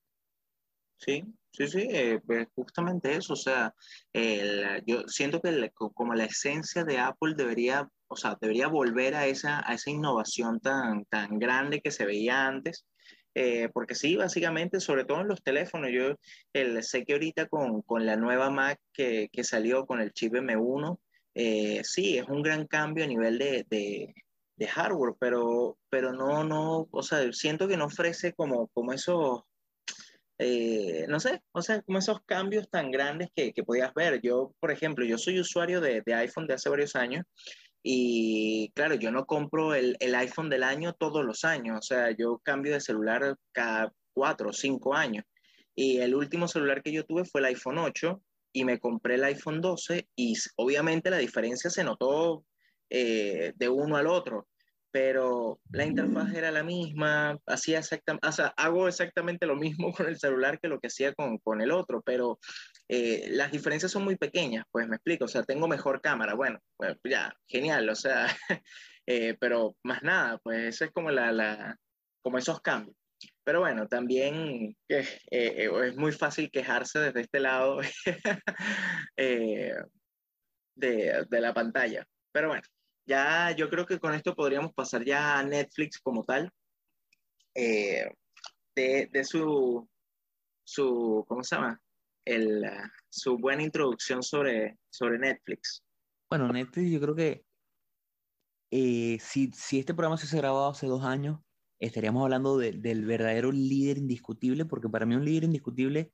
[0.96, 3.34] Sí, sí, sí, eh, pues justamente eso.
[3.34, 3.74] O sea,
[4.86, 9.70] yo siento que como la esencia de Apple debería, o sea, debería volver a esa,
[9.70, 12.86] a esa innovación tan, tan grande que se veía antes.
[13.36, 16.16] Eh, porque sí, básicamente, sobre todo en los teléfonos, yo
[16.54, 20.36] el, sé que ahorita con, con la nueva Mac que, que, salió con el chip
[20.36, 21.00] M1,
[21.42, 26.90] eh, sí, es un gran cambio a nivel de, de, hardware, pero, pero no, no,
[26.92, 29.44] o sea, siento que no ofrece como, como esos,
[30.38, 34.20] eh, no sé, o sea, como esos cambios tan grandes que, que podías ver.
[34.22, 37.26] Yo, por ejemplo, yo soy usuario de, de, iPhone de hace varios años
[37.82, 42.12] y claro, yo no compro el, el, iPhone del año todos los años, o sea,
[42.12, 45.24] yo cambio de celular cada cuatro o cinco años.
[45.74, 48.22] Y el último celular que yo tuve fue el iPhone 8
[48.52, 52.46] y me compré el iPhone 12 y obviamente la diferencia se notó
[52.90, 54.48] eh, de uno al otro,
[54.92, 60.08] pero la interfaz era la misma, hacía exactamente, o sea, hago exactamente lo mismo con
[60.08, 62.40] el celular que lo que hacía con, con el otro, pero
[62.88, 66.60] eh, las diferencias son muy pequeñas, pues me explico, o sea, tengo mejor cámara, bueno,
[66.78, 68.26] pues ya, genial, o sea,
[69.06, 71.78] eh, pero más nada, pues eso es como la, la,
[72.22, 72.99] como esos cambios.
[73.50, 77.82] Pero bueno, también eh, eh, es muy fácil quejarse desde este lado
[79.18, 79.74] eh,
[80.76, 82.06] de, de, la pantalla.
[82.32, 82.62] Pero bueno,
[83.08, 86.52] ya yo creo que con esto podríamos pasar ya a Netflix como tal.
[87.56, 88.14] de,
[88.76, 89.90] de su,
[90.64, 91.82] su, ¿cómo se llama?
[92.24, 92.70] El,
[93.10, 95.82] su buena introducción sobre, sobre Netflix.
[96.30, 97.44] Bueno, Netflix yo creo que
[99.20, 101.40] si, si este programa se ha grabado hace dos años,
[101.80, 106.12] estaríamos hablando del verdadero líder indiscutible, porque para mí un líder indiscutible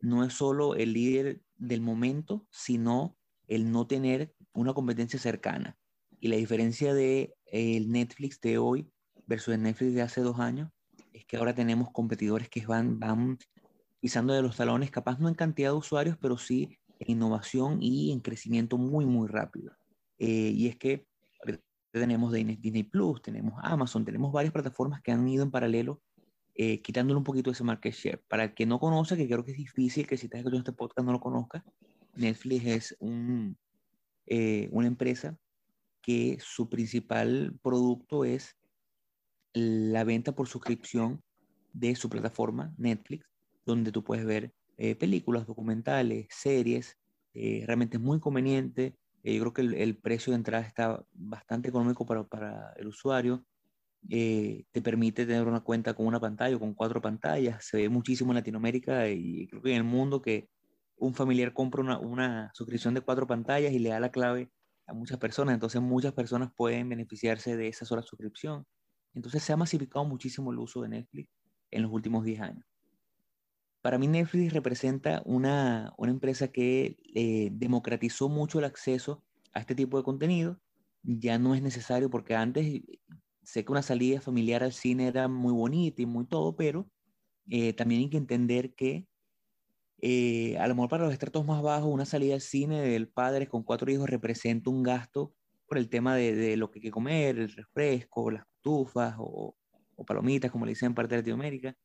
[0.00, 5.78] no es solo el líder del momento, sino el no tener una competencia cercana.
[6.20, 8.90] Y la diferencia de el Netflix de hoy
[9.26, 10.70] versus el Netflix de hace dos años
[11.12, 13.38] es que ahora tenemos competidores que van, van
[14.00, 18.12] pisando de los talones, capaz no en cantidad de usuarios, pero sí en innovación y
[18.12, 19.72] en crecimiento muy, muy rápido.
[20.18, 21.06] Eh, y es que
[22.00, 26.02] tenemos Disney Plus, tenemos Amazon, tenemos varias plataformas que han ido en paralelo
[26.54, 28.22] eh, quitándole un poquito ese market share.
[28.28, 30.72] Para el que no conoce, que creo que es difícil que si estás escuchando este
[30.72, 31.64] podcast no lo conozca,
[32.14, 33.58] Netflix es un,
[34.26, 35.36] eh, una empresa
[36.00, 38.56] que su principal producto es
[39.52, 41.22] la venta por suscripción
[41.72, 43.26] de su plataforma Netflix,
[43.64, 46.96] donde tú puedes ver eh, películas, documentales, series.
[47.32, 48.96] Eh, realmente es muy conveniente.
[49.32, 53.44] Yo creo que el, precio de entrada está bastante económico para, para el usuario.
[54.08, 57.64] te permite tener una cuenta con una pantalla o con cuatro pantallas.
[57.64, 60.48] Se ve muchísimo en Latinoamérica y creo que en el mundo que
[60.96, 64.50] un familiar compra una, una suscripción de cuatro pantallas y le da la clave
[64.86, 68.66] a muchas personas, entonces muchas personas pueden beneficiarse de esa sola suscripción.
[69.14, 71.30] Entonces se ha masificado muchísimo el uso de Netflix
[71.70, 72.73] en los últimos 10 años.
[73.84, 79.22] Para mí Netflix representa una, una empresa que eh, democratizó mucho el acceso
[79.52, 80.58] a este tipo de contenido.
[81.02, 82.80] Ya no es necesario porque antes
[83.42, 86.88] sé que una salida familiar al cine era muy bonita y muy todo, pero
[87.50, 89.06] eh, también hay que entender que
[90.00, 93.48] eh, a lo mejor para los estratos más bajos, una salida al cine del padre
[93.48, 95.34] con cuatro hijos representa un gasto
[95.68, 99.54] por el tema de, de lo que hay que comer, el refresco, las tufas o,
[99.94, 101.76] o, palomitas, como le dicen en parte de Latinoamérica,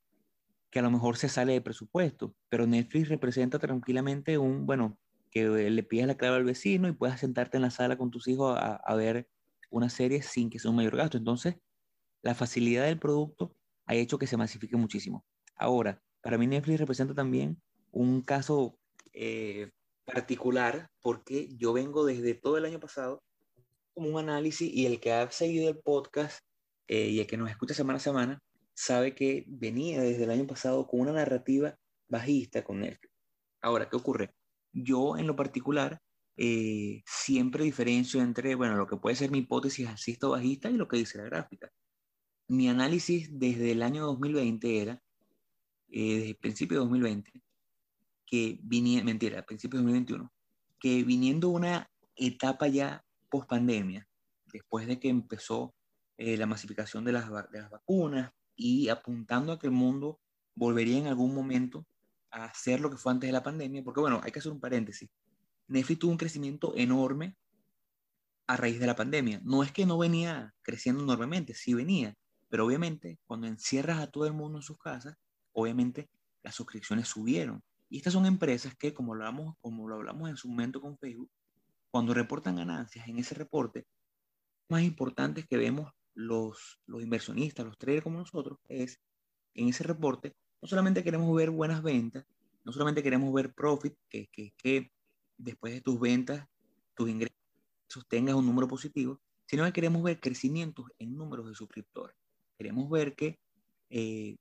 [0.70, 2.34] que a lo mejor se sale de presupuesto.
[2.48, 4.98] Pero Netflix representa tranquilamente un, bueno,
[5.30, 8.28] que le pidas la clave al vecino y puedas sentarte en la sala con tus
[8.28, 9.28] hijos a, ver
[9.70, 11.16] una serie sin que sea un mayor gasto.
[11.18, 11.56] Entonces,
[12.22, 13.54] la facilidad del producto
[13.86, 15.24] ha hecho que se masifique muchísimo.
[15.56, 17.60] Ahora, para mí Netflix representa también
[17.92, 18.76] un caso
[19.12, 19.70] eh,
[20.04, 23.22] particular porque yo vengo desde todo el año pasado
[23.94, 26.40] como un análisis y el que ha seguido el podcast
[26.88, 28.42] eh, y el que nos escucha semana a semana
[28.80, 31.78] sabe que venía desde el año pasado con una narrativa
[32.08, 33.12] bajista con Netflix.
[33.60, 34.34] Ahora, ¿qué ocurre?
[34.72, 36.00] Yo en lo particular
[36.36, 40.88] eh, siempre diferencio entre, bueno, lo que puede ser mi hipótesis alcista bajista y lo
[40.88, 41.70] que dice la gráfica.
[42.48, 45.02] Mi análisis desde el año 2020 era,
[45.86, 47.32] desde el principio de 2020,
[48.24, 50.32] que viniendo, mentira, a principios de 2021,
[50.78, 54.08] que viniendo una etapa ya post pandemia,
[54.46, 55.74] después de que empezó
[56.16, 57.28] eh, la masificación de las
[57.70, 60.20] vacunas y apuntando a que el mundo
[60.54, 61.86] volvería en algún momento
[62.30, 64.60] a hacer lo que fue antes de la pandemia, porque bueno, hay que hacer un
[64.60, 65.08] paréntesis.
[65.66, 67.38] Netflix tuvo un crecimiento enorme
[68.46, 69.40] a raíz de la pandemia.
[69.44, 72.14] No es que no venía creciendo enormemente, sí venía,
[72.50, 75.16] pero obviamente cuando encierras a todo el mundo en sus casas,
[75.52, 76.10] obviamente
[76.42, 77.62] las suscripciones subieron.
[77.88, 80.98] Y estas son empresas que, como lo hablamos, como lo hablamos en su momento con
[80.98, 81.30] Facebook,
[81.90, 83.86] cuando reportan ganancias en ese reporte,
[84.68, 85.90] más importantes que vemos
[86.20, 89.00] los, los inversionistas, los traders como nosotros, es
[89.54, 92.24] en ese reporte, no solamente queremos ver buenas ventas,
[92.64, 94.92] no solamente queremos ver profit, que, que, que
[95.38, 96.46] después de tus ventas,
[96.94, 97.34] tus ingresos
[98.08, 102.16] tengas un número positivo, sino que queremos ver crecimientos en números de suscriptores.
[102.58, 103.40] Queremos ver que
[103.88, 104.36] eh,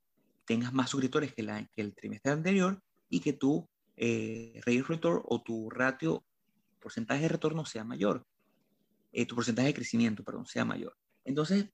[0.45, 5.69] tengas más suscriptores que, el trimestre anterior y que tu eh, rate return o tu
[5.69, 6.23] ratio,
[6.79, 8.25] porcentaje de retorno sea mayor,
[9.11, 10.95] eh, tu porcentaje de crecimiento, perdón, sea mayor.
[11.29, 11.69] Entonces,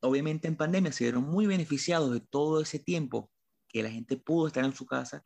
[0.00, 3.28] obviamente en pandemia se vieron muy beneficiados de todo ese tiempo
[3.66, 5.24] que la gente pudo estar en su casa,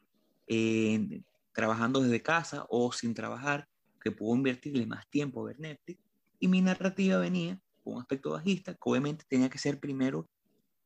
[1.53, 3.69] trabajando desde casa o sin trabajar,
[4.01, 6.01] que pudo invertirle más tiempo a ver Netflix.
[6.39, 10.27] Y mi narrativa venía con un aspecto bajista, que obviamente tenía que ser primero,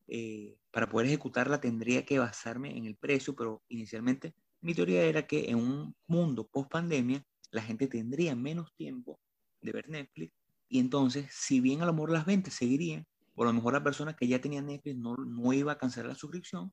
[0.09, 5.29] eh, para poder ejecutarla tendría que basarme en el precio, pero inicialmente mi teoría era
[5.29, 9.21] que en un mundo post pandemia la gente tendría menos tiempo
[9.61, 10.35] de ver Netflix
[10.69, 13.83] y entonces, si bien a lo mejor las ventas seguirían, o a lo mejor la
[13.83, 16.73] persona que ya tenía Netflix no, no iba a cancelar la suscripción,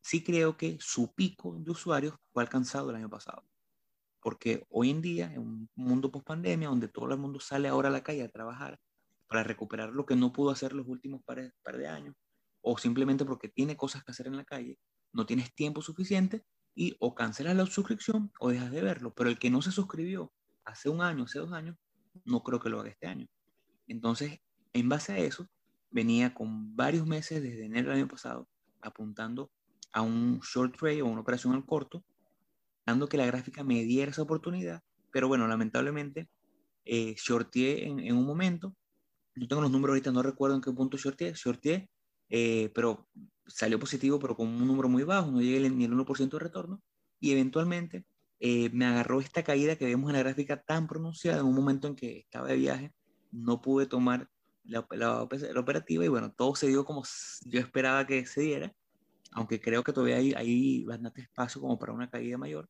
[0.00, 3.44] sí creo que su pico de usuarios fue alcanzado el año pasado.
[4.22, 7.88] Porque hoy en día, en un mundo post pandemia, donde todo el mundo sale ahora
[7.88, 8.78] a la calle a trabajar
[9.28, 12.16] para recuperar lo que no pudo hacer los últimos par, par de años,
[12.60, 14.78] o simplemente porque tiene cosas que hacer en la calle,
[15.12, 19.12] no tienes tiempo suficiente, y o cancelas la suscripción o dejas de verlo.
[19.14, 20.32] Pero el que no se suscribió
[20.64, 21.76] hace un año, hace dos años,
[22.24, 23.26] no creo que lo haga este año.
[23.86, 24.40] Entonces,
[24.72, 25.48] en base a eso,
[25.90, 28.48] venía con varios meses desde enero del año pasado
[28.80, 29.50] apuntando
[29.92, 32.04] a un short trade o una operación al corto,
[32.86, 34.82] dando que la gráfica me diera esa oportunidad.
[35.10, 36.28] Pero bueno, lamentablemente,
[36.84, 38.74] eh, shorteé en, un momento.
[39.34, 41.32] Yo tengo los números ahorita, no recuerdo en qué punto shorteé.
[41.34, 41.90] Shorteé,
[42.28, 43.08] eh, pero
[43.46, 46.82] salió positivo, pero con un número muy bajo, no llegué ni el 1% de retorno,
[47.18, 48.04] y eventualmente
[48.40, 51.88] eh, me agarró esta caída que vemos en la gráfica tan pronunciada en un momento
[51.88, 52.92] en que estaba de viaje,
[53.30, 54.28] no pude tomar
[54.64, 57.02] la, la, operativa y bueno, todo se dio como
[57.44, 58.74] yo esperaba que se diera,
[59.32, 62.68] aunque creo que todavía hay, hay bastante espacio como para una caída mayor,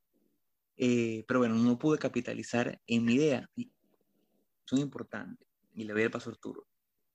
[0.77, 3.49] eh, pero bueno, no pude capitalizar en mi idea.
[3.57, 6.67] Eso es importante y le voy a paso a Arturo.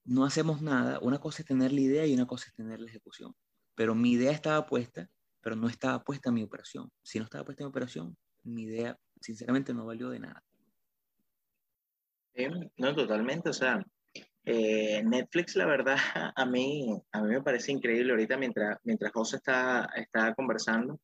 [0.04, 2.88] No hacemos nada, una cosa es tener la idea y una cosa es tener la
[2.88, 3.36] ejecución
[3.76, 5.10] pero mi idea estaba puesta,
[5.42, 6.92] pero no estaba puesta en mi operación.
[7.04, 10.44] Si no estaba puesta en mi operación, mi idea sinceramente no valió de nada.
[12.78, 13.50] no, totalmente.
[13.50, 13.84] O sea,
[14.48, 15.96] Eh, Netflix, la verdad,
[16.36, 21.00] a mí, a mí me parece increíble ahorita mientras, mientras José está, está conversando.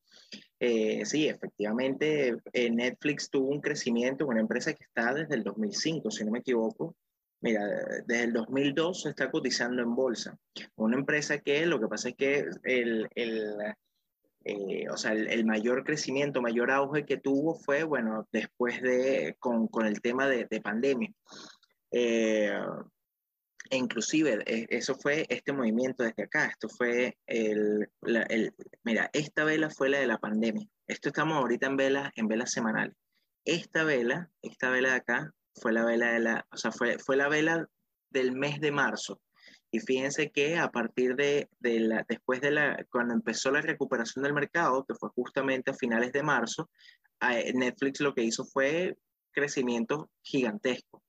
[0.60, 6.12] Eh, sí, efectivamente, eh, Netflix tuvo un crecimiento, una empresa que está desde el 2005,
[6.12, 6.96] si no me equivoco.
[7.42, 7.66] Mira,
[8.06, 10.38] desde el 2002 se está cotizando en bolsa.
[10.76, 13.56] Una empresa que lo que pasa es que el, el
[14.92, 19.86] o sea, el, mayor crecimiento, mayor auge que tuvo fue, bueno, después de, con, con
[19.86, 21.12] el tema de, de pandemia.
[21.92, 22.52] Eh,
[23.70, 27.90] e inclusive e, eso fue este movimiento desde acá, esto fue el,
[28.30, 32.28] el, mira, esta vela fue la de la pandemia, esto estamos ahorita en velas, en
[32.28, 32.96] velas semanales.
[33.46, 37.16] Esta vela, esta vela de acá, fue la vela de la, o sea, fue, fue
[37.16, 37.68] la vela
[38.10, 39.22] del mes de marzo.
[39.72, 44.24] Y fíjense que a partir de, de la, después de la, cuando empezó la recuperación
[44.24, 46.70] del mercado, que fue justamente a finales de marzo,
[47.54, 48.98] Netflix lo que hizo fue
[49.32, 51.04] crecimiento gigantesco.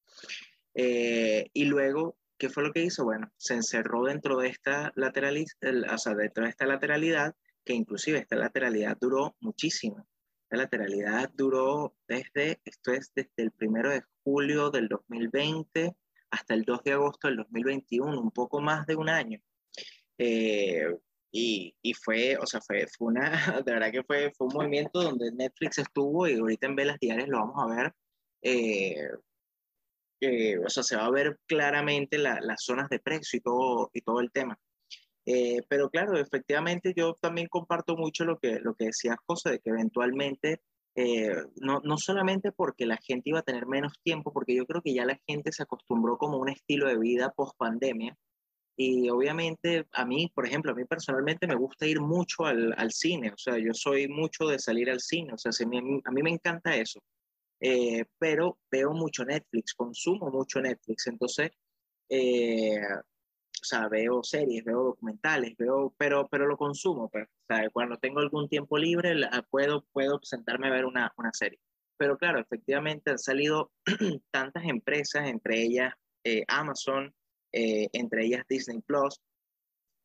[0.75, 3.05] Eh, y luego ¿Qué fue lo que hizo?
[3.05, 5.47] Bueno, se encerró dentro de esta lateralidad,
[5.93, 10.09] o sea, dentro de esta lateralidad, que inclusive esta lateralidad duró muchísimo.
[10.51, 15.95] La lateralidad duró desde, esto es desde el primero de julio del 2020
[16.33, 19.41] hasta el 2 de agosto del 2021, un poco más de un año.
[20.19, 20.87] Eh,
[21.31, 23.31] y, y, fue, o sea, fue, fue una,
[23.65, 27.29] de verdad que fue, fue un movimiento donde Netflix estuvo y ahorita en Velas Diarias
[27.29, 27.95] lo vamos a ver.
[28.43, 29.09] Eh,
[30.65, 34.21] o sea, se va a ver claramente las zonas de precio y todo, y todo
[34.21, 34.59] el tema.
[35.25, 39.59] Eh, pero claro, efectivamente yo también comparto mucho lo que, lo que decías, José, de
[39.61, 40.63] que eventualmente,
[40.95, 44.83] eh, no, no solamente porque la gente iba a tener menos tiempo, porque yo creo
[44.83, 48.17] que ya la gente se acostumbró como un estilo de vida post pandemia.
[48.77, 52.91] Y obviamente a mí, por ejemplo, a mí personalmente me gusta ir mucho al, al
[52.91, 56.31] cine, o sea, yo soy mucho de salir al cine, o sea, a mí me
[56.31, 57.01] encanta eso.
[57.65, 61.51] Eh, pero veo mucho Netflix, consumo mucho Netflix, entonces,
[62.09, 62.81] eh,
[63.63, 67.97] o sea, veo series, veo documentales, veo, pero, pero lo consumo, pues, o sea, cuando
[67.97, 69.15] tengo algún tiempo libre,
[69.51, 71.61] puedo, puedo sentarme a ver una, una serie.
[71.97, 73.71] Pero claro, efectivamente han salido
[74.33, 75.95] tantas empresas, entre ellas
[76.25, 77.15] eh, Amazon,
[77.53, 79.21] entre ellas Disney Plus,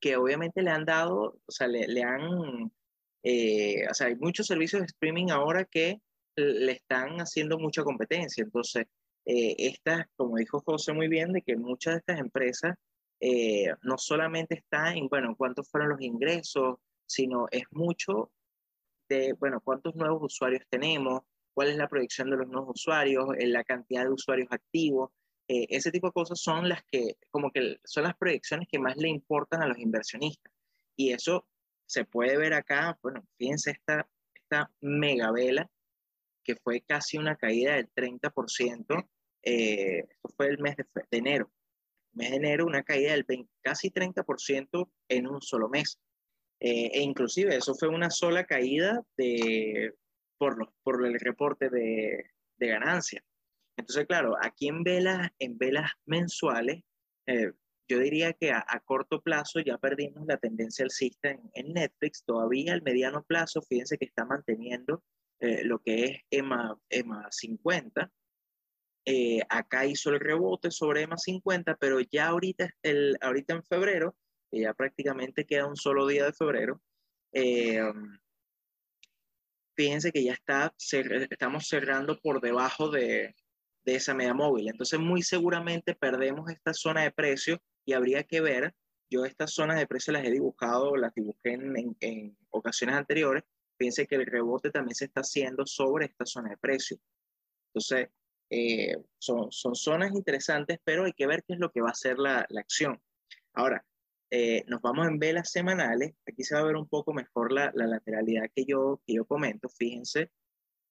[0.02, 4.82] que obviamente le han dado, o sea, le, le han, o sea, hay muchos servicios
[4.82, 6.02] de streaming ahora que
[6.36, 8.44] le están haciendo mucha competencia.
[8.44, 8.86] Entonces,
[9.30, 12.76] eh, estas, como dijo José muy bien, de que muchas de estas empresas
[13.20, 18.32] eh, no solamente están en, bueno, cuántos fueron los ingresos, sino es mucho
[19.10, 21.22] de, bueno, cuántos nuevos usuarios tenemos,
[21.54, 25.12] cuál es la proyección de los nuevos usuarios, eh, la cantidad de usuarios activos.
[25.48, 29.08] ese tipo de cosas son las que, como que son las proyecciones que más le
[29.10, 30.52] importan a los inversionistas.
[30.96, 31.48] Y eso
[31.86, 35.70] se puede ver acá, bueno, fíjense esta, esta mega vela
[36.48, 39.10] que fue casi una caída del 30%,
[39.44, 41.52] eh, esto fue el mes de, enero.
[42.18, 43.26] Mes de enero, una caída del
[43.62, 46.00] casi 30% en un solo mes.
[46.60, 49.94] Eh, e inclusive eso fue una sola caída de,
[50.38, 53.24] por, los, por el reporte de, de ganancia.
[53.78, 56.84] Entonces, claro, aquí en velas, en velas mensuales,
[57.28, 57.52] eh,
[57.90, 62.74] yo diría que a, corto plazo ya perdimos la tendencia alcista en, en Netflix, todavía
[62.74, 65.04] al mediano plazo, fíjense que está manteniendo
[65.40, 68.12] eh, lo que es EMA, EMA 50.
[69.10, 74.16] Eh, acá hizo el rebote sobre EMA 50, pero ya ahorita, el, ahorita en febrero,
[74.52, 76.82] ya prácticamente queda un solo día de febrero,
[77.32, 77.82] eh,
[79.76, 83.34] fíjense que ya está, estamos cerrando por debajo de,
[83.86, 84.68] de esa media móvil.
[84.68, 88.74] Entonces, muy seguramente perdemos esta zona de precio y habría que ver,
[89.10, 93.44] yo estas zonas de precio las he dibujado, las dibujé en, en ocasiones anteriores,
[93.78, 96.98] Fíjense que el rebote también se está haciendo sobre esta zona de precio.
[97.70, 98.10] Entonces,
[98.50, 101.92] eh, son, son, zonas interesantes, pero hay que ver qué es lo que va a
[101.92, 103.02] hacer la, la acción.
[103.54, 103.86] Ahora,
[104.30, 106.14] eh, nos vamos en velas semanales.
[106.26, 109.26] Aquí se va a ver un poco mejor la, la lateralidad que yo, que yo
[109.26, 109.70] comento.
[109.70, 110.32] Fíjense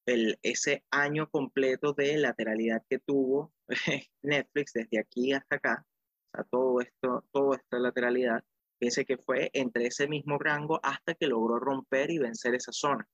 [0.07, 3.53] el, ese año completo de lateralidad que tuvo
[4.23, 5.87] Netflix desde aquí hasta acá.
[6.33, 8.43] O sea, todo esto, toda esta lateralidad.
[8.79, 13.07] Fíjense que fue entre ese mismo rango hasta que logró romper y vencer esa zona.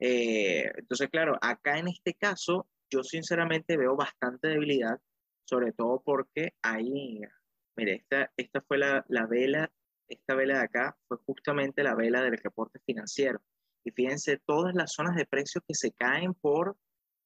[0.00, 5.00] Eh, entonces, claro, acá en este caso, yo sinceramente veo bastante debilidad,
[5.44, 7.20] sobre todo porque ahí,
[7.76, 9.70] mire, esta, esta fue la, la vela,
[10.08, 13.40] esta vela de acá fue justamente la vela del reporte financiero.
[13.84, 16.76] Y fíjense todas las zonas de precios que se caen por,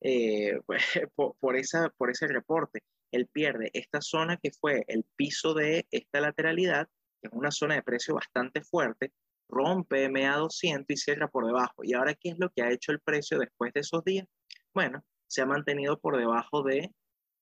[0.00, 0.60] eh,
[1.14, 2.80] por, por, esa, por ese reporte.
[3.10, 6.88] Él pierde esta zona que fue el piso de esta lateralidad
[7.22, 9.12] en una zona de precio bastante fuerte,
[9.48, 11.84] rompe MA200 y cierra por debajo.
[11.84, 14.26] ¿Y ahora qué es lo que ha hecho el precio después de esos días?
[14.74, 16.92] Bueno, se ha mantenido por debajo de,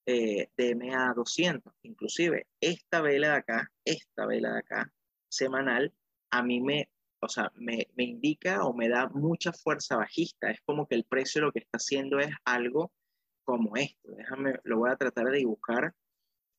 [0.06, 1.72] eh, de MA200.
[1.82, 4.92] Inclusive esta vela de acá, esta vela de acá,
[5.28, 5.92] semanal,
[6.30, 6.88] a mí me,
[7.20, 10.52] o sea, me, me indica o me da mucha fuerza bajista.
[10.52, 12.92] Es como que el precio lo que está haciendo es algo
[13.44, 14.12] como esto.
[14.12, 15.92] Déjame, lo voy a tratar de dibujar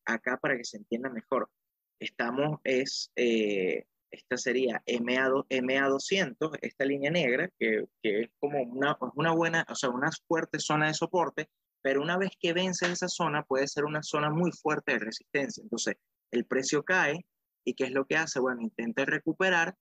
[0.06, 1.50] acá para que se entienda mejor.
[1.98, 8.98] Estamos, es, eh, esta sería MA, MA200, esta línea negra, que, que es como una,
[9.16, 11.50] una buena, o sea, una fuerte zona de soporte,
[11.82, 15.64] pero una vez que vence esa zona, puede ser una zona muy fuerte de resistencia.
[15.64, 15.96] Entonces,
[16.32, 17.26] el precio cae
[17.66, 18.40] y ¿qué es lo que hace?
[18.40, 19.76] Bueno, intenta recuperar,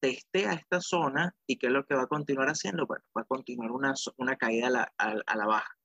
[0.00, 2.86] testea esta zona y ¿qué es lo que va a continuar haciendo?
[2.86, 5.76] Bueno, va a continuar una, una caída a la, a la baja.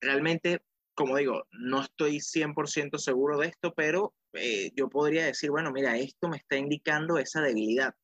[0.00, 0.62] Realmente,
[0.98, 5.96] como digo, no estoy 100% seguro de esto, pero eh, yo podría decir, bueno, mira,
[5.96, 7.94] esto me está indicando esa debilidad,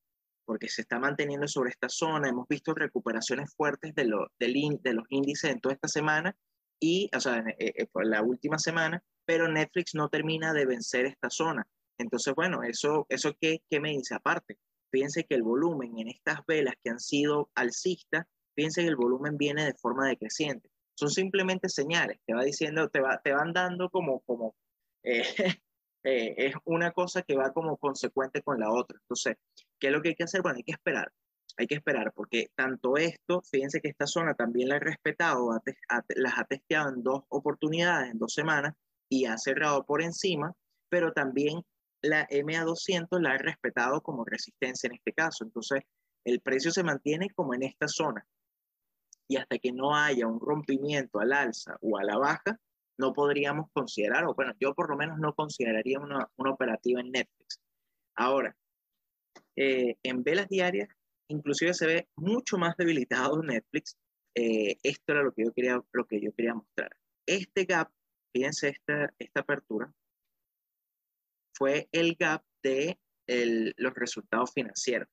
[0.45, 5.59] porque se está manteniendo sobre esta zona, hemos visto recuperaciones fuertes de, los índices en
[5.59, 6.37] toda esta semana,
[6.79, 11.29] y, o sea, eh, eh, la última semana, pero Netflix no termina de vencer esta
[11.29, 11.67] zona.
[11.97, 14.57] Entonces, bueno, eso, eso qué, qué me dice aparte.
[14.89, 18.25] Fíjense que el volumen en estas velas que han sido alcistas,
[18.55, 20.69] fíjense que el volumen viene de forma decreciente.
[20.95, 24.55] Son simplemente señales, te va diciendo, te, va, te van dando como, como
[25.03, 25.23] eh,
[26.05, 28.97] Eh, es una cosa que va como consecuente con la otra.
[29.01, 29.37] Entonces,
[29.79, 30.43] ¿qué es lo que hay que hacer?
[30.43, 31.11] Bueno, hay que esperar.
[31.57, 35.59] Hay que esperar porque tanto esto, fíjense que esta zona también la he respetado,
[36.15, 38.73] las ha testeado en dos oportunidades, en dos semanas,
[39.09, 40.53] y ha cerrado por encima,
[40.89, 41.63] pero también
[42.01, 45.43] la MA200 la ha respetado como resistencia en este caso.
[45.43, 45.81] Entonces,
[46.23, 48.27] el precio se mantiene como en esta zona.
[49.27, 52.59] Y hasta que no haya un rompimiento al alza o a la baja,
[52.97, 57.11] no podríamos considerar, o bueno, yo por lo menos no consideraría una, una operativa en
[57.11, 57.59] Netflix.
[58.15, 58.55] Ahora,
[59.55, 60.89] eh, en velas diarias,
[61.27, 63.97] inclusive se ve mucho más debilitado Netflix.
[64.35, 66.95] Eh, esto era lo que yo quería, lo que yo quería mostrar.
[67.25, 67.91] Este gap,
[68.33, 69.93] fíjense esta, esta apertura,
[71.53, 75.09] fue el gap de el, los resultados financieros.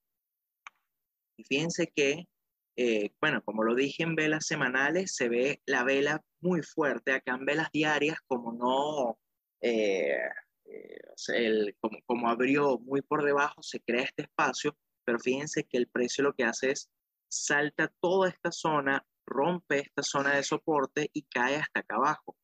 [1.37, 2.29] Y fíjense que
[2.77, 7.13] eh, bueno, como lo dije en velas semanales, se ve la vela muy fuerte.
[7.13, 9.19] Acá en velas diarias, como no,
[9.61, 10.17] eh,
[10.65, 11.75] eh,
[12.07, 16.35] como, abrió muy por debajo, se crea este espacio, pero fíjense que el precio lo
[16.35, 16.91] que hace es
[17.29, 22.37] salta toda esta zona, rompe esta zona de soporte y cae hasta acá abajo.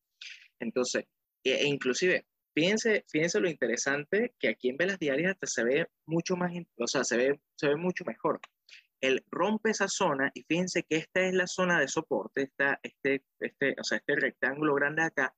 [0.59, 1.05] Entonces,
[1.43, 6.51] e, inclusive, fíjense, fíjense lo interesante que aquí en velas diarias se ve mucho más,
[6.77, 8.39] o sea, se ve mucho mejor
[9.01, 13.23] él rompe esa zona y fíjense que esta es la zona de soporte, esta, este,
[13.39, 15.35] este, o sea, este rectángulo grande acá,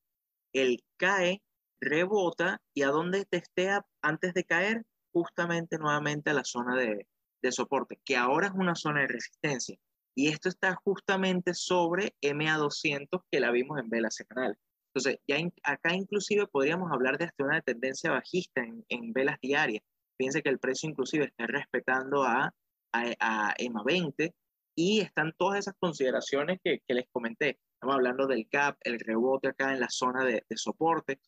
[0.53, 1.41] él cae,
[1.79, 4.83] rebota y a dónde testea antes de caer,
[5.13, 7.07] justamente nuevamente a la zona de,
[7.41, 9.77] de soporte, que ahora es una zona de resistencia.
[10.15, 14.57] Y esto está justamente sobre MA200 que la vimos en vela semanal.
[14.93, 19.83] Entonces, ya acá inclusive podríamos hablar de hasta una tendencia bajista en, en velas diarias.
[20.17, 22.53] Fíjense que el precio inclusive está respetando a
[22.91, 24.33] a, EMA 20
[24.75, 27.59] y están todas esas consideraciones que, les comenté.
[27.73, 31.19] Estamos hablando del CAP, el rebote acá en la zona de, soporte,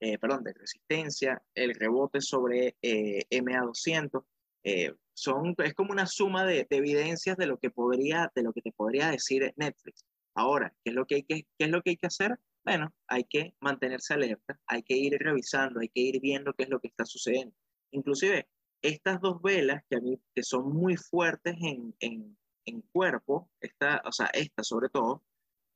[0.00, 4.24] eh, perdón, de resistencia, el rebote sobre eh, MA200.
[4.64, 8.62] Eh, son, es como una suma de, evidencias de lo, que podría, de lo que
[8.62, 10.04] te podría decir Netflix.
[10.34, 12.38] Ahora, ¿qué es, lo que hay que, ¿qué es lo que hay que hacer?
[12.64, 16.70] Bueno, hay que mantenerse alerta, hay que ir revisando, hay que ir viendo qué es
[16.70, 17.54] lo que está sucediendo.
[17.92, 18.48] Inclusive,
[18.84, 24.02] estas dos velas que a mí que son muy fuertes en, en, en cuerpo, esta,
[24.04, 25.22] o sea, esta sobre todo,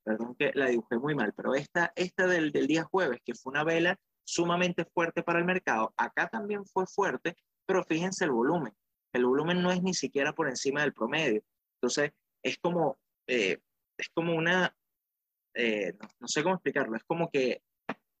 [0.03, 3.51] perdón que la dibujé muy mal, pero esta, esta del, del día jueves, que fue
[3.51, 7.35] una vela sumamente fuerte para el mercado, acá también fue fuerte,
[7.65, 8.73] pero fíjense el volumen.
[9.11, 11.41] El volumen no es ni siquiera por encima del promedio.
[11.77, 12.11] Entonces,
[12.43, 13.59] es como, eh,
[13.97, 14.75] es como una,
[15.55, 17.63] eh, no, no, sé cómo explicarlo, es como que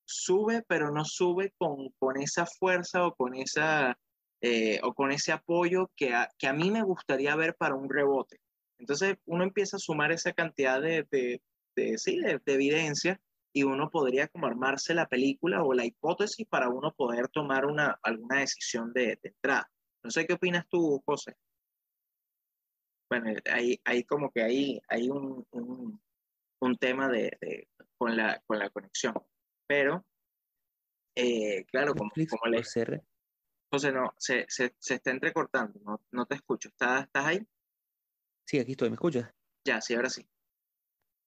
[0.03, 3.99] sube, pero no sube con, con esa fuerza o con esa,
[4.41, 7.89] eh, o con ese apoyo que a, que a mí me gustaría ver para un
[7.89, 8.39] rebote.
[8.77, 11.41] Entonces uno empieza a sumar esa cantidad de, de,
[11.75, 13.19] de sí, de, evidencia
[13.51, 17.99] y uno podría como armarse la película o la hipótesis para uno poder tomar una,
[18.03, 19.69] alguna decisión de, entrada.
[20.03, 21.35] No sé qué opinas tú, José.
[23.09, 26.01] Bueno, hay, hay como que hay, hay un, un,
[26.61, 27.67] un tema de,
[27.97, 29.15] con, la, con la conexión.
[29.67, 30.05] Pero,
[31.15, 32.63] eh, claro, como, como le...
[33.71, 36.69] José, no, se, se, se está entrecortando, no, no te escucho.
[36.69, 37.47] ¿Estás, ¿Estás ahí?
[38.45, 39.31] Sí, aquí estoy, ¿me escuchas?
[39.63, 40.27] Ya, sí, ahora sí.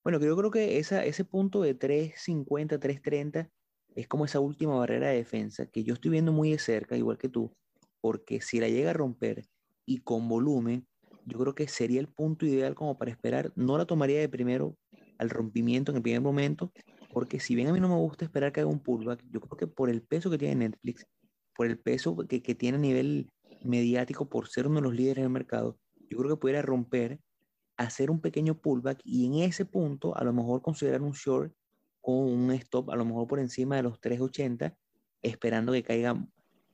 [0.03, 3.49] Bueno, yo creo que esa, ese punto de 350, 330
[3.95, 7.18] es como esa última barrera de defensa que yo estoy viendo muy de cerca, igual
[7.18, 7.55] que tú,
[8.01, 9.47] porque si la llega a romper
[9.86, 10.88] y con volumen,
[11.24, 13.53] yo creo que sería el punto ideal como para esperar.
[13.55, 14.76] No la tomaría de primero
[15.18, 16.72] al rompimiento en el primer momento,
[17.12, 19.57] Porque si bien a mí no me gusta esperar que haga un pullback, yo creo
[19.57, 21.07] que por el peso que tiene Netflix,
[21.55, 23.30] por el peso que, que tiene a nivel
[23.62, 25.78] mediático, por ser uno de los líderes del mercado,
[26.11, 27.20] yo creo que pudiera romper,
[27.76, 31.53] hacer un pequeño pullback y en ese punto a lo mejor considerar un short
[32.00, 34.76] con un stop a lo mejor por encima de los 380,
[35.22, 36.30] esperando que caiga un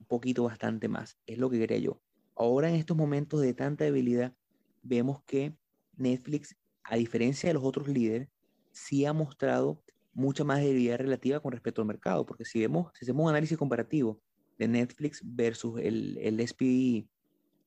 [0.07, 1.17] poquito bastante más.
[1.25, 2.01] Es lo que quería yo.
[2.35, 4.33] Ahora en estos momentos de tanta debilidad,
[4.81, 5.55] vemos que
[5.95, 8.29] Netflix, a diferencia de los otros líderes,
[8.71, 9.81] sí ha mostrado
[10.13, 13.57] mucha más debilidad relativa con respecto al mercado, porque si vemos, si hacemos un análisis
[13.57, 14.19] comparativo
[14.59, 17.07] de Netflix versus el, el SP,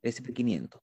[0.02, 0.80] SP500,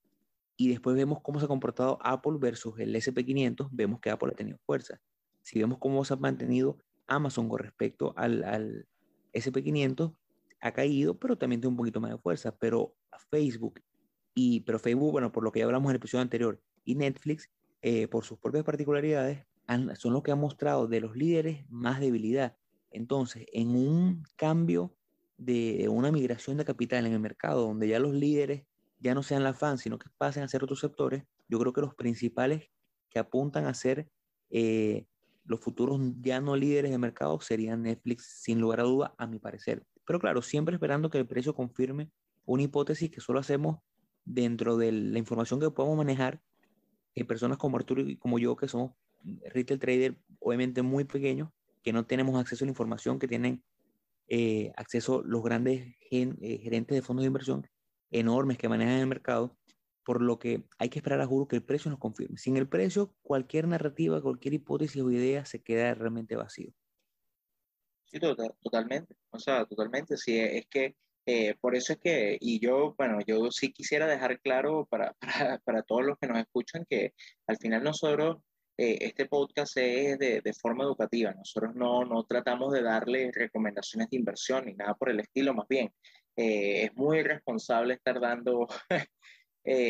[0.58, 4.36] y después vemos cómo se ha comportado Apple versus el SP500, vemos que Apple ha
[4.36, 5.00] tenido fuerza.
[5.42, 8.86] Si vemos cómo se ha mantenido Amazon con respecto al, al
[9.32, 10.14] SP500,
[10.60, 12.54] ha caído, pero también tiene un poquito más de fuerza.
[12.58, 12.94] Pero
[13.30, 13.80] Facebook,
[14.36, 17.50] y, pero Facebook, bueno, por lo que ya hablamos en el episodio anterior, y Netflix,
[17.82, 19.46] eh, por sus propias particularidades,
[19.96, 22.58] son los que han mostrado de los líderes más debilidad.
[22.92, 24.94] Entonces, en un cambio
[25.40, 28.66] de una migración de capital en el mercado, donde ya los líderes
[29.00, 31.82] ya no sean la fan, sino que pasen a ser otros sectores, yo creo que
[31.82, 32.70] los principales
[33.10, 34.10] que apuntan a ser
[34.50, 35.06] eh,
[35.46, 39.40] los futuros ya no líderes de mercado serían Netflix, sin lugar a duda, a mi
[39.40, 39.84] parecer.
[40.06, 42.12] Pero claro, siempre esperando que el precio confirme
[42.46, 43.80] una hipótesis que solo hacemos
[44.26, 46.42] dentro de la información que podemos manejar
[47.16, 48.92] en personas como Arturo y como yo, que somos
[49.24, 51.50] retail trader, obviamente muy pequeños,
[51.84, 53.64] que no tenemos acceso a la información que tienen
[54.30, 57.68] eh, acceso los grandes eh, gerentes de fondos de inversión
[58.12, 59.58] enormes que manejan el mercado,
[60.04, 62.38] por lo que hay que esperar a juro que el precio nos confirme.
[62.38, 66.72] Sin el precio, cualquier narrativa, cualquier hipótesis o idea se queda realmente vacío.
[68.06, 69.16] Sí, totalmente.
[69.30, 70.18] O sea, totalmente.
[70.18, 74.40] Sí, es que eh, por eso es que, y yo, bueno, yo sí quisiera dejar
[74.42, 75.14] claro para,
[75.54, 77.14] para, para todos los que nos escuchan que
[77.46, 78.38] al final nosotros,
[78.82, 81.34] eh, este podcast es de, de, forma educativa.
[81.34, 85.68] Nosotros no, no tratamos de darle recomendaciones de inversión ni nada por el estilo, más
[85.68, 85.92] bien.
[86.38, 88.68] Eh, es muy irresponsable estar dando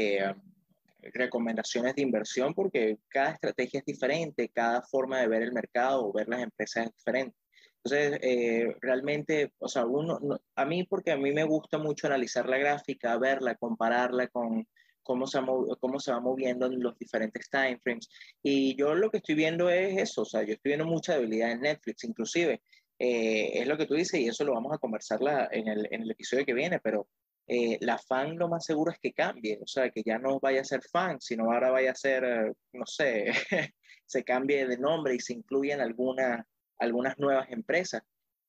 [1.01, 6.11] recomendaciones de inversión porque cada estrategia es diferente, cada forma de ver el mercado o
[6.11, 7.37] ver las empresas es diferente.
[7.83, 10.19] Entonces, eh, realmente, o sea, uno,
[10.55, 14.67] a mí, porque a mí me gusta mucho analizar la gráfica, verla, compararla con
[15.03, 15.39] cómo se,
[15.79, 18.09] cómo se va moviendo en los diferentes timeframes.
[18.43, 21.51] Y yo lo que estoy viendo es eso, o sea, yo estoy viendo mucha debilidad
[21.51, 22.61] en Netflix, inclusive.
[22.99, 25.19] Eh, es lo que tú dices y eso lo vamos a conversar
[25.51, 27.07] en el, en el episodio que viene, pero
[27.47, 30.61] eh, la fan lo más seguro es que cambie, o sea, que ya no vaya
[30.61, 33.25] a ser fan, sino ahora vaya a ser, no sé,
[34.05, 36.45] se cambie de nombre y se incluya en alguna
[36.79, 38.01] algunas nuevas empresas.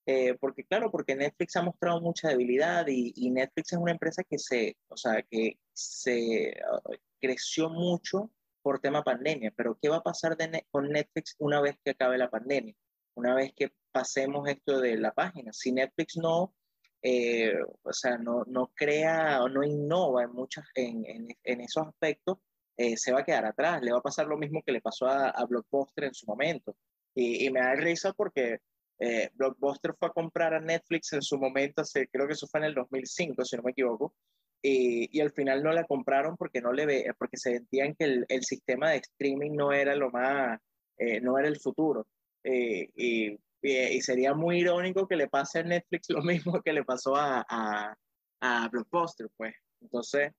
[0.06, 4.38] Eh, porque claro, porque Netflix ha mostrado mucha debilidad y, Netflix es una empresa que
[4.38, 8.30] se, o sea, que se uh, creció mucho
[8.62, 10.36] por tema pandemia, pero ¿qué va a pasar
[10.70, 12.74] con Netflix una vez que acabe la pandemia?
[13.14, 15.52] Una vez que pasemos esto de la página.
[15.52, 16.54] Si Netflix no,
[17.02, 21.04] eh, o sea, no, no crea o no innova en, muchas, en,
[21.42, 22.38] en, esos aspectos,
[22.76, 23.82] eh, se va a quedar atrás.
[23.82, 26.76] Le va a pasar lo mismo que le pasó a, a Blockbuster en su momento.
[27.14, 28.60] Y, me da risa porque
[29.00, 31.82] eh, Blockbuster fue a comprar a Netflix en su momento,
[32.12, 34.14] creo que eso fue en el 2005, si no me equivoco,
[34.62, 38.04] y, y al final no la compraron porque, no le ve, porque se sentían que
[38.04, 40.60] el, el sistema de streaming no era lo más,
[40.98, 42.06] eh, no era el futuro.
[42.44, 46.84] Eh, y, y, sería muy irónico que le pase a Netflix lo mismo que le
[46.84, 47.96] pasó a, a,
[48.42, 49.54] a Blockbuster, pues.
[49.80, 50.32] Entonces,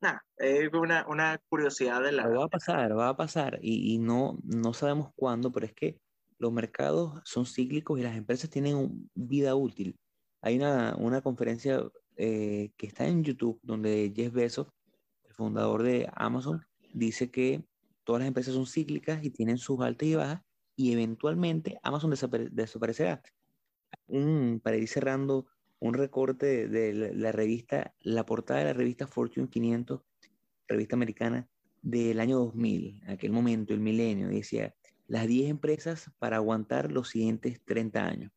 [0.00, 2.28] nada, es una, una, curiosidad de la...
[2.28, 5.98] va a pasar, va a pasar y, y, no, no sabemos cuándo, pero es que
[6.38, 9.98] los mercados son cíclicos y las empresas tienen vida útil.
[10.42, 11.82] Hay una, una conferencia
[12.16, 14.68] eh, que está en YouTube donde Jeff Bezos,
[15.24, 17.64] el fundador de Amazon, dice que
[18.04, 20.42] todas las empresas son cíclicas y tienen sus altas y bajas
[20.76, 22.14] y eventualmente Amazon
[22.52, 23.22] desaparecerá.
[24.06, 25.46] Un, para ir cerrando,
[25.80, 30.00] un recorte de, la, revista, la portada de la revista Fortune 500,
[30.68, 31.48] revista americana,
[31.82, 34.74] del año 2000, en aquel momento, el milenio, decía,
[35.08, 38.32] las 10 empresas para aguantar los siguientes 30 años.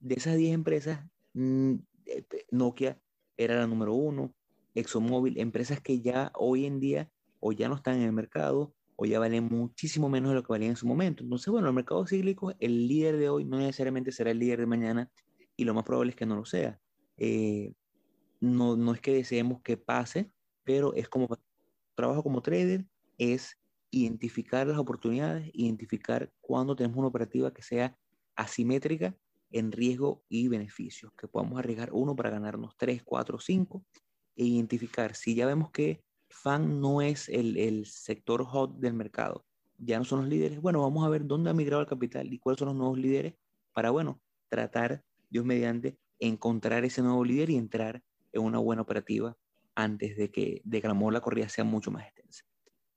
[0.00, 1.00] De esas 10 empresas,
[1.34, 1.74] mm,
[2.06, 3.00] eh, Nokia
[3.36, 4.34] era la número uno,
[4.74, 9.06] ExxonMobil, empresas que ya hoy en día o ya no están en el mercado o
[9.06, 11.22] ya valen muchísimo menos de lo que valían en su momento.
[11.22, 14.66] Entonces, bueno, el mercado cíclico, el líder de hoy no necesariamente será el líder de
[14.66, 15.10] mañana
[15.56, 16.78] y lo más probable es que no lo sea.
[17.16, 17.72] Eh,
[18.40, 20.30] no, no es que deseemos que pase,
[20.64, 21.28] pero es como
[21.94, 22.84] trabajo como trader,
[23.18, 23.59] es
[23.90, 27.96] identificar las oportunidades, identificar cuándo tenemos una operativa que sea
[28.36, 29.16] asimétrica
[29.50, 33.84] en riesgo y beneficios, que podamos arriesgar uno para ganarnos tres, cuatro, cinco,
[34.36, 39.44] e identificar si ya vemos que FAN no es el, el sector hot del mercado,
[39.76, 42.38] ya no son los líderes, bueno, vamos a ver dónde ha migrado el capital y
[42.38, 43.34] cuáles son los nuevos líderes
[43.72, 49.36] para, bueno, tratar, Dios mediante, encontrar ese nuevo líder y entrar en una buena operativa
[49.74, 52.44] antes de que, de que la corrida sea mucho más extensa.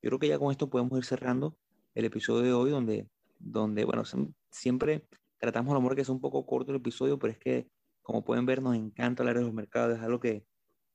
[0.03, 1.57] Yo creo que ya con esto podemos ir cerrando
[1.95, 3.07] el episodio de hoy, donde,
[3.39, 4.03] donde bueno,
[4.51, 7.69] siempre tratamos a lo que es un poco corto el episodio, pero es que,
[8.01, 10.45] como pueden ver, nos encanta hablar de los mercados, es algo que,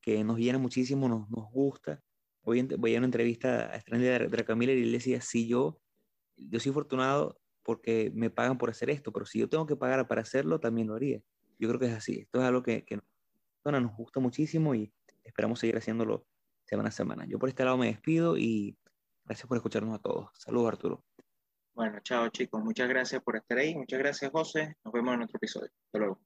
[0.03, 2.03] que nos llena muchísimo, nos, nos gusta.
[2.43, 5.81] Hoy voy a una entrevista a Stranley de, de Camila y le decía, si yo,
[6.37, 10.07] yo soy afortunado porque me pagan por hacer esto, pero si yo tengo que pagar
[10.07, 11.23] para hacerlo, también lo haría.
[11.59, 12.21] Yo creo que es así.
[12.21, 13.01] Esto es algo que, que
[13.65, 14.93] nos gusta muchísimo y
[15.25, 16.27] esperamos seguir haciéndolo
[16.65, 17.27] semana a semana.
[17.27, 18.77] Yo por este lado me despido y
[19.29, 20.31] gracias por escucharnos a todos.
[20.35, 21.05] Saludos, Arturo.
[21.75, 22.65] Bueno, chao chicos.
[22.65, 23.75] Muchas gracias por estar ahí.
[23.75, 24.77] Muchas gracias, José.
[24.85, 25.71] Nos vemos en otro episodio.
[25.87, 26.21] Hasta luego.